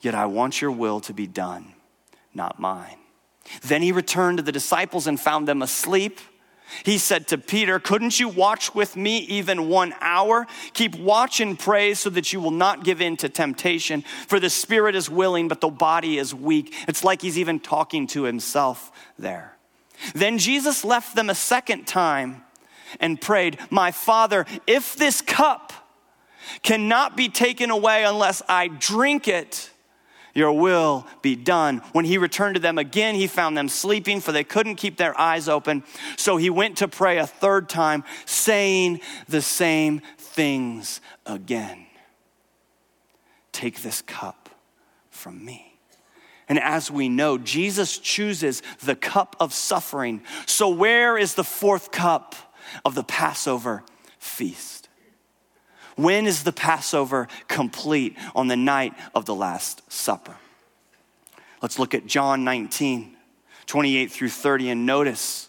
Yet 0.00 0.14
I 0.14 0.26
want 0.26 0.60
your 0.60 0.70
will 0.70 1.00
to 1.00 1.12
be 1.12 1.26
done, 1.26 1.74
not 2.34 2.58
mine. 2.58 2.96
Then 3.62 3.82
he 3.82 3.92
returned 3.92 4.38
to 4.38 4.42
the 4.42 4.52
disciples 4.52 5.06
and 5.06 5.18
found 5.18 5.46
them 5.48 5.62
asleep. 5.62 6.20
He 6.84 6.98
said 6.98 7.28
to 7.28 7.38
Peter, 7.38 7.78
Couldn't 7.80 8.20
you 8.20 8.28
watch 8.28 8.74
with 8.74 8.96
me 8.96 9.18
even 9.18 9.68
one 9.68 9.92
hour? 10.00 10.46
Keep 10.72 10.96
watch 10.96 11.40
and 11.40 11.58
pray 11.58 11.94
so 11.94 12.10
that 12.10 12.32
you 12.32 12.40
will 12.40 12.52
not 12.52 12.84
give 12.84 13.00
in 13.00 13.16
to 13.18 13.28
temptation. 13.28 14.02
For 14.28 14.38
the 14.38 14.50
spirit 14.50 14.94
is 14.94 15.10
willing, 15.10 15.48
but 15.48 15.60
the 15.60 15.68
body 15.68 16.16
is 16.16 16.34
weak. 16.34 16.74
It's 16.86 17.02
like 17.02 17.22
he's 17.22 17.38
even 17.38 17.58
talking 17.58 18.06
to 18.08 18.22
himself 18.22 18.92
there. 19.18 19.56
Then 20.14 20.38
Jesus 20.38 20.84
left 20.84 21.16
them 21.16 21.28
a 21.28 21.34
second 21.34 21.86
time 21.86 22.44
and 23.00 23.20
prayed, 23.20 23.58
My 23.70 23.90
Father, 23.90 24.46
if 24.66 24.96
this 24.96 25.20
cup 25.20 25.72
cannot 26.62 27.16
be 27.16 27.28
taken 27.28 27.70
away 27.70 28.04
unless 28.04 28.42
I 28.48 28.68
drink 28.68 29.28
it, 29.28 29.69
your 30.34 30.52
will 30.52 31.06
be 31.22 31.36
done. 31.36 31.78
When 31.92 32.04
he 32.04 32.18
returned 32.18 32.54
to 32.54 32.60
them 32.60 32.78
again, 32.78 33.14
he 33.14 33.26
found 33.26 33.56
them 33.56 33.68
sleeping, 33.68 34.20
for 34.20 34.32
they 34.32 34.44
couldn't 34.44 34.76
keep 34.76 34.96
their 34.96 35.18
eyes 35.18 35.48
open. 35.48 35.82
So 36.16 36.36
he 36.36 36.50
went 36.50 36.78
to 36.78 36.88
pray 36.88 37.18
a 37.18 37.26
third 37.26 37.68
time, 37.68 38.04
saying 38.24 39.00
the 39.28 39.42
same 39.42 40.02
things 40.16 41.00
again 41.26 41.86
Take 43.52 43.82
this 43.82 44.00
cup 44.02 44.48
from 45.10 45.44
me. 45.44 45.78
And 46.48 46.58
as 46.58 46.90
we 46.90 47.08
know, 47.08 47.38
Jesus 47.38 47.98
chooses 47.98 48.62
the 48.82 48.96
cup 48.96 49.36
of 49.38 49.52
suffering. 49.52 50.22
So, 50.46 50.68
where 50.68 51.18
is 51.18 51.34
the 51.34 51.44
fourth 51.44 51.90
cup 51.90 52.34
of 52.84 52.94
the 52.94 53.04
Passover 53.04 53.84
feast? 54.18 54.79
When 56.00 56.26
is 56.26 56.44
the 56.44 56.52
Passover 56.52 57.28
complete? 57.48 58.16
On 58.34 58.48
the 58.48 58.56
night 58.56 58.94
of 59.14 59.26
the 59.26 59.34
Last 59.34 59.82
Supper. 59.92 60.36
Let's 61.62 61.78
look 61.78 61.94
at 61.94 62.06
John 62.06 62.42
19, 62.44 63.16
28 63.66 64.10
through 64.10 64.30
30, 64.30 64.70
and 64.70 64.86
notice 64.86 65.48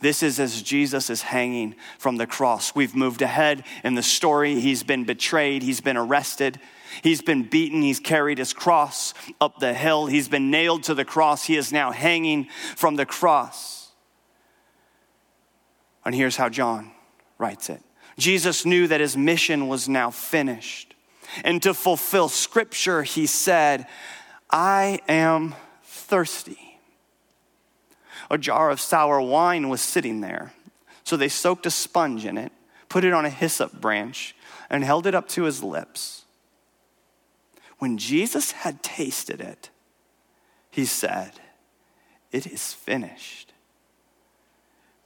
this 0.00 0.22
is 0.22 0.40
as 0.40 0.62
Jesus 0.62 1.10
is 1.10 1.20
hanging 1.20 1.74
from 1.98 2.16
the 2.16 2.26
cross. 2.26 2.74
We've 2.74 2.94
moved 2.94 3.20
ahead 3.20 3.64
in 3.84 3.94
the 3.94 4.02
story. 4.02 4.58
He's 4.58 4.82
been 4.82 5.04
betrayed, 5.04 5.62
he's 5.62 5.82
been 5.82 5.98
arrested, 5.98 6.58
he's 7.02 7.20
been 7.20 7.42
beaten, 7.42 7.82
he's 7.82 8.00
carried 8.00 8.38
his 8.38 8.54
cross 8.54 9.12
up 9.38 9.58
the 9.58 9.74
hill, 9.74 10.06
he's 10.06 10.28
been 10.28 10.50
nailed 10.50 10.84
to 10.84 10.94
the 10.94 11.04
cross, 11.04 11.44
he 11.44 11.56
is 11.56 11.72
now 11.72 11.92
hanging 11.92 12.48
from 12.76 12.96
the 12.96 13.04
cross. 13.04 13.90
And 16.06 16.14
here's 16.14 16.36
how 16.36 16.48
John 16.48 16.92
writes 17.38 17.68
it 17.68 17.82
Jesus 18.18 18.66
knew 18.66 18.86
that 18.86 19.00
his 19.00 19.16
mission 19.16 19.68
was 19.68 19.88
now 19.88 20.10
finished. 20.10 20.94
And 21.44 21.62
to 21.62 21.74
fulfill 21.74 22.28
scripture, 22.28 23.02
he 23.02 23.26
said, 23.26 23.86
I 24.50 25.00
am 25.08 25.54
thirsty. 25.84 26.78
A 28.30 28.38
jar 28.38 28.70
of 28.70 28.80
sour 28.80 29.20
wine 29.20 29.68
was 29.68 29.80
sitting 29.80 30.20
there. 30.20 30.52
So 31.04 31.16
they 31.16 31.28
soaked 31.28 31.66
a 31.66 31.70
sponge 31.70 32.24
in 32.24 32.36
it, 32.36 32.52
put 32.88 33.04
it 33.04 33.12
on 33.12 33.24
a 33.24 33.30
hyssop 33.30 33.80
branch, 33.80 34.34
and 34.68 34.84
held 34.84 35.06
it 35.06 35.14
up 35.14 35.28
to 35.30 35.44
his 35.44 35.62
lips. 35.62 36.24
When 37.78 37.98
Jesus 37.98 38.52
had 38.52 38.82
tasted 38.82 39.40
it, 39.40 39.70
he 40.70 40.84
said, 40.84 41.32
It 42.30 42.46
is 42.46 42.72
finished. 42.72 43.52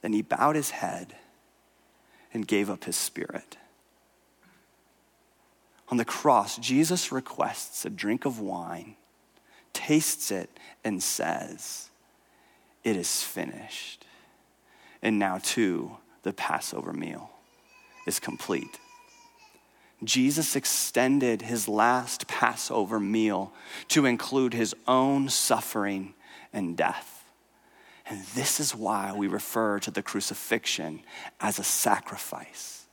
Then 0.01 0.13
he 0.13 0.21
bowed 0.21 0.55
his 0.55 0.71
head 0.71 1.15
and 2.35 2.45
gave 2.45 2.69
up 2.69 2.83
his 2.83 2.97
spirit. 2.97 3.55
On 5.87 5.95
the 5.95 6.03
cross, 6.03 6.57
Jesus 6.57 7.09
requests 7.09 7.85
a 7.85 7.89
drink 7.89 8.25
of 8.25 8.41
wine, 8.41 8.97
tastes 9.71 10.31
it, 10.31 10.49
and 10.83 11.01
says, 11.01 11.89
It 12.83 12.97
is 12.97 13.23
finished. 13.23 14.05
And 15.01 15.17
now, 15.17 15.37
too, 15.37 15.95
the 16.23 16.33
Passover 16.33 16.91
meal 16.91 17.29
is 18.05 18.19
complete. 18.19 18.81
Jesus 20.03 20.57
extended 20.57 21.41
his 21.41 21.69
last 21.69 22.27
Passover 22.27 22.99
meal 22.99 23.53
to 23.87 24.05
include 24.05 24.53
his 24.53 24.75
own 24.89 25.29
suffering 25.29 26.15
and 26.51 26.75
death. 26.75 27.14
And 28.07 28.23
this 28.35 28.59
is 28.59 28.75
why 28.75 29.13
we 29.13 29.27
refer 29.27 29.79
to 29.79 29.91
the 29.91 30.03
crucifixion 30.03 31.01
as 31.39 31.57
a 31.57 31.63
sacrifice, 31.63 32.85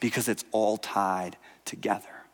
because 0.00 0.28
it's 0.28 0.44
all 0.52 0.76
tied 0.76 1.36
together. 1.64 2.24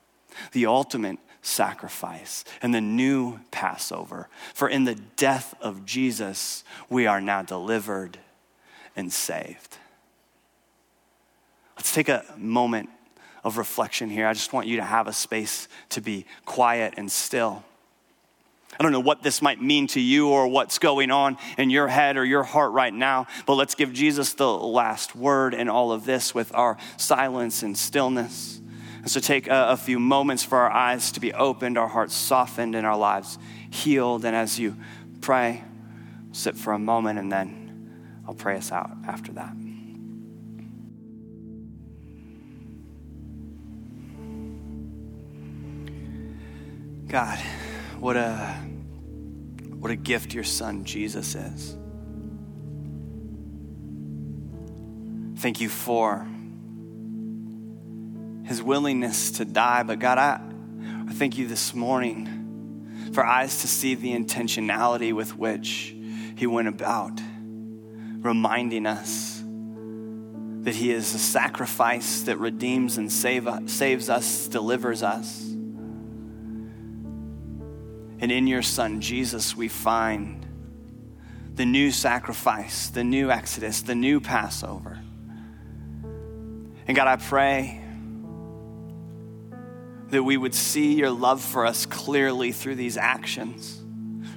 The 0.53 0.67
ultimate 0.67 1.19
sacrifice 1.43 2.45
and 2.61 2.75
the 2.75 2.81
new 2.81 3.41
Passover. 3.51 4.29
For 4.53 4.69
in 4.69 4.85
the 4.85 4.95
death 4.95 5.55
of 5.61 5.87
Jesus, 5.87 6.63
we 6.89 7.07
are 7.07 7.21
now 7.21 7.43
delivered 7.43 8.19
and 8.95 9.13
saved. 9.13 9.79
Let's 11.77 11.95
take 11.95 12.11
a 12.11 12.25
moment 12.37 12.91
of 13.43 13.57
reflection 13.57 14.11
here. 14.11 14.27
I 14.27 14.35
just 14.35 14.53
want 14.53 14.67
you 14.67 14.77
to 14.77 14.85
have 14.85 15.07
a 15.07 15.15
space 15.15 15.67
to 15.91 16.03
be 16.03 16.27
quiet 16.45 16.95
and 16.99 17.11
still. 17.11 17.65
I 18.79 18.83
don't 18.83 18.93
know 18.93 19.01
what 19.01 19.23
this 19.23 19.43
might 19.43 19.61
mean 19.61 19.89
to 19.89 20.01
you 20.01 20.29
or 20.29 20.49
what's 20.49 20.79
going 20.79 21.11
on 21.11 21.37
in 21.59 21.71
your 21.71 21.89
head 21.89 22.17
or 22.17 22.25
your 22.25 22.43
heart 22.43 22.73
right 22.73 22.95
now, 22.95 23.27
but 23.45 23.55
let's 23.55 23.75
give 23.75 23.93
Jesus 23.93 24.33
the 24.33 24.51
last 24.51 25.15
word 25.15 25.53
in 25.55 25.69
all 25.69 25.93
of 25.93 26.05
this 26.05 26.35
with 26.35 26.55
our 26.55 26.79
silence 26.97 27.63
and 27.63 27.77
stillness. 27.77 28.61
And 29.03 29.11
so 29.11 29.21
take 29.21 29.49
a, 29.49 29.71
a 29.71 29.77
few 29.77 29.99
moments 29.99 30.45
for 30.45 30.59
our 30.59 30.71
eyes 30.71 31.13
to 31.13 31.21
be 31.21 31.33
opened, 31.33 31.77
our 31.79 31.89
hearts 31.89 32.15
softened, 32.15 32.75
and 32.75 32.87
our 32.87 32.97
lives 32.97 33.39
healed. 33.71 34.25
And 34.25 34.37
as 34.37 34.59
you 34.59 34.77
pray, 35.21 35.65
sit 36.33 36.57
for 36.57 36.73
a 36.73 36.79
moment 36.79 37.19
and 37.19 37.31
then 37.31 38.23
I'll 38.27 38.35
pray 38.35 38.57
us 38.57 38.71
out 38.73 38.91
after 39.07 39.33
that. 39.33 39.55
God, 47.09 47.41
what 48.01 48.17
a 48.17 48.57
what 49.79 49.91
a 49.91 49.97
gift 49.97 50.35
your 50.35 50.45
son 50.45 50.85
Jesus 50.85 51.35
is. 51.35 51.77
Thank 55.37 55.61
you 55.61 55.69
for 55.69 56.27
his 58.45 58.63
willingness 58.63 59.33
to 59.33 59.45
die, 59.45 59.83
but 59.85 59.99
God, 59.99 60.19
I, 60.19 60.41
I 61.09 61.13
thank 61.13 61.39
you 61.39 61.47
this 61.47 61.75
morning 61.75 63.11
for 63.13 63.25
eyes 63.25 63.61
to 63.63 63.69
see 63.69 63.95
the 63.95 64.13
intentionality 64.13 65.13
with 65.13 65.37
which 65.37 65.95
he 66.37 66.47
went 66.47 66.69
about 66.69 67.21
reminding 68.23 68.87
us 68.87 69.43
that 70.63 70.75
he 70.75 70.91
is 70.91 71.15
a 71.15 71.19
sacrifice 71.19 72.23
that 72.23 72.39
redeems 72.39 72.99
and 72.99 73.11
save, 73.11 73.49
saves 73.67 74.11
us, 74.11 74.47
delivers 74.49 75.03
us. 75.03 75.50
And 78.21 78.31
in 78.31 78.47
your 78.47 78.63
Son, 78.63 79.01
Jesus, 79.01 79.57
we 79.57 79.69
find 79.69 80.47
the 81.55 81.67
new 81.67 81.91
sacrifice, 81.91 82.89
the 82.89 83.05
new 83.05 83.31
Exodus, 83.31 83.83
the 83.83 83.95
new 83.95 84.21
Passover. 84.21 85.01
And 86.87 86.97
God, 86.97 87.09
I 87.09 87.17
pray 87.17 87.83
that 90.09 90.23
we 90.23 90.37
would 90.37 90.55
see 90.55 90.95
your 90.95 91.11
love 91.11 91.41
for 91.41 91.65
us 91.65 91.87
clearly 91.87 92.53
through 92.53 92.75
these 92.75 92.97
actions, 92.97 93.81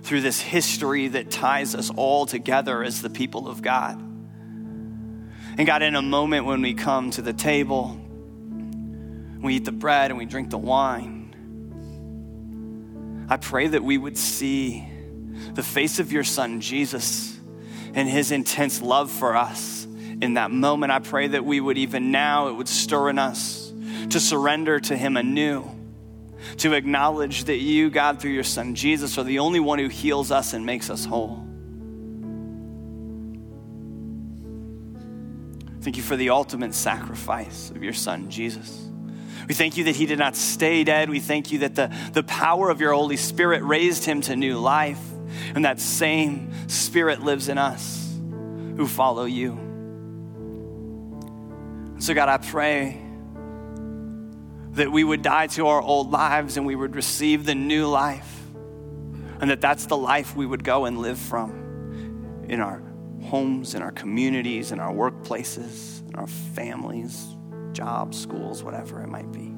through 0.03 0.21
this 0.21 0.39
history 0.39 1.07
that 1.09 1.31
ties 1.31 1.75
us 1.75 1.89
all 1.95 2.25
together 2.25 2.83
as 2.83 3.01
the 3.01 3.09
people 3.09 3.47
of 3.47 3.61
God. 3.61 3.99
And 5.57 5.67
God, 5.67 5.81
in 5.81 5.95
a 5.95 6.01
moment 6.01 6.45
when 6.45 6.61
we 6.61 6.73
come 6.73 7.11
to 7.11 7.21
the 7.21 7.33
table, 7.33 7.99
we 9.41 9.55
eat 9.55 9.65
the 9.65 9.71
bread 9.71 10.09
and 10.09 10.17
we 10.17 10.25
drink 10.25 10.49
the 10.49 10.57
wine, 10.57 11.22
I 13.33 13.37
pray 13.37 13.65
that 13.65 13.83
we 13.83 13.97
would 13.97 14.15
see 14.15 14.87
the 15.55 15.63
face 15.63 15.97
of 15.97 16.11
your 16.11 16.23
son, 16.23 16.61
Jesus, 16.61 17.35
and 17.95 18.07
his 18.07 18.31
intense 18.31 18.79
love 18.79 19.09
for 19.09 19.35
us 19.35 19.85
in 20.21 20.35
that 20.35 20.51
moment. 20.51 20.91
I 20.91 20.99
pray 20.99 21.29
that 21.29 21.43
we 21.43 21.59
would, 21.59 21.79
even 21.79 22.11
now, 22.11 22.49
it 22.49 22.53
would 22.53 22.67
stir 22.67 23.09
in 23.09 23.17
us 23.17 23.73
to 24.11 24.19
surrender 24.19 24.79
to 24.81 24.95
him 24.95 25.17
anew, 25.17 25.67
to 26.57 26.73
acknowledge 26.73 27.45
that 27.45 27.57
you, 27.57 27.89
God, 27.89 28.21
through 28.21 28.33
your 28.33 28.43
son, 28.43 28.75
Jesus, 28.75 29.17
are 29.17 29.23
the 29.23 29.39
only 29.39 29.59
one 29.59 29.79
who 29.79 29.87
heals 29.87 30.29
us 30.29 30.53
and 30.53 30.63
makes 30.63 30.91
us 30.91 31.03
whole. 31.03 31.43
Thank 35.81 35.97
you 35.97 36.03
for 36.03 36.15
the 36.15 36.29
ultimate 36.29 36.75
sacrifice 36.75 37.71
of 37.71 37.81
your 37.81 37.93
son, 37.93 38.29
Jesus. 38.29 38.92
We 39.47 39.53
thank 39.53 39.77
you 39.77 39.85
that 39.85 39.95
he 39.95 40.05
did 40.05 40.19
not 40.19 40.35
stay 40.35 40.83
dead. 40.83 41.09
We 41.09 41.19
thank 41.19 41.51
you 41.51 41.59
that 41.59 41.75
the, 41.75 41.93
the 42.13 42.23
power 42.23 42.69
of 42.69 42.79
your 42.79 42.93
Holy 42.93 43.17
Spirit 43.17 43.63
raised 43.63 44.05
him 44.05 44.21
to 44.21 44.35
new 44.35 44.57
life. 44.57 45.01
And 45.55 45.65
that 45.65 45.79
same 45.79 46.69
Spirit 46.69 47.21
lives 47.21 47.49
in 47.49 47.57
us 47.57 48.17
who 48.77 48.87
follow 48.87 49.25
you. 49.25 49.59
So, 51.99 52.13
God, 52.13 52.29
I 52.29 52.37
pray 52.37 53.01
that 54.71 54.91
we 54.91 55.03
would 55.03 55.21
die 55.21 55.47
to 55.47 55.67
our 55.67 55.81
old 55.81 56.11
lives 56.11 56.57
and 56.57 56.65
we 56.65 56.75
would 56.75 56.95
receive 56.95 57.45
the 57.45 57.55
new 57.55 57.87
life. 57.87 58.29
And 59.39 59.49
that 59.49 59.61
that's 59.61 59.87
the 59.87 59.97
life 59.97 60.35
we 60.35 60.45
would 60.45 60.63
go 60.63 60.85
and 60.85 60.99
live 60.99 61.19
from 61.19 62.45
in 62.47 62.59
our 62.59 62.81
homes, 63.23 63.75
in 63.75 63.81
our 63.81 63.91
communities, 63.91 64.71
in 64.71 64.79
our 64.79 64.93
workplaces, 64.93 66.07
in 66.07 66.15
our 66.15 66.27
families 66.27 67.32
jobs, 67.73 68.19
schools, 68.19 68.63
whatever 68.63 69.01
it 69.01 69.07
might 69.07 69.31
be. 69.31 69.53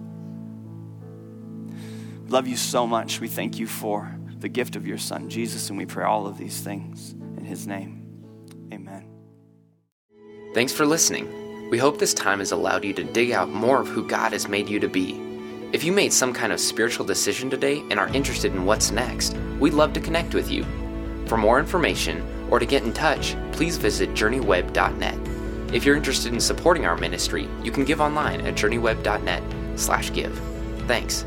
We 2.24 2.30
love 2.30 2.48
you 2.48 2.58
so 2.58 2.88
much. 2.88 3.20
We 3.20 3.28
thank 3.28 3.60
you 3.60 3.68
for 3.68 4.16
the 4.40 4.50
gift 4.50 4.76
of 4.76 4.88
your 4.88 4.98
son, 4.98 5.30
Jesus, 5.30 5.70
and 5.70 5.78
we 5.78 5.86
pray 5.86 6.06
all 6.06 6.28
of 6.28 6.38
these 6.38 6.62
things 6.62 7.12
in 7.38 7.46
his 7.46 7.68
name. 7.68 8.06
Amen. 8.74 9.08
Thanks 10.54 10.74
for 10.74 10.86
listening. 10.86 11.70
We 11.70 11.78
hope 11.78 11.98
this 11.98 12.14
time 12.14 12.40
has 12.40 12.52
allowed 12.52 12.86
you 12.86 12.94
to 12.94 13.04
dig 13.04 13.32
out 13.32 13.50
more 13.50 13.82
of 13.82 13.88
who 13.88 14.08
God 14.08 14.34
has 14.34 14.48
made 14.48 14.70
you 14.70 14.80
to 14.80 14.88
be. 14.88 15.22
If 15.74 15.84
you 15.84 15.92
made 15.92 16.14
some 16.14 16.32
kind 16.32 16.54
of 16.54 16.60
spiritual 16.60 17.06
decision 17.06 17.50
today 17.50 17.80
and 17.90 18.00
are 18.00 18.08
interested 18.10 18.54
in 18.54 18.66
what's 18.66 18.92
next, 18.92 19.36
we'd 19.60 19.74
love 19.74 19.94
to 19.94 20.00
connect 20.00 20.34
with 20.34 20.50
you. 20.50 20.64
For 21.26 21.38
more 21.38 21.60
information 21.60 22.26
or 22.50 22.60
to 22.60 22.66
get 22.66 22.84
in 22.84 22.94
touch, 22.94 23.36
please 23.52 23.78
visit 23.78 24.12
journeyweb.net. 24.12 25.35
If 25.74 25.86
you're 25.86 25.96
interested 25.96 26.34
in 26.34 26.40
supporting 26.40 26.86
our 26.86 26.98
ministry, 26.98 27.48
you 27.64 27.72
can 27.72 27.86
give 27.86 28.02
online 28.02 28.42
at 28.42 28.56
journeyweb.net 28.56 29.44
slash 29.76 30.14
give. 30.14 30.40
Thanks. 30.88 31.26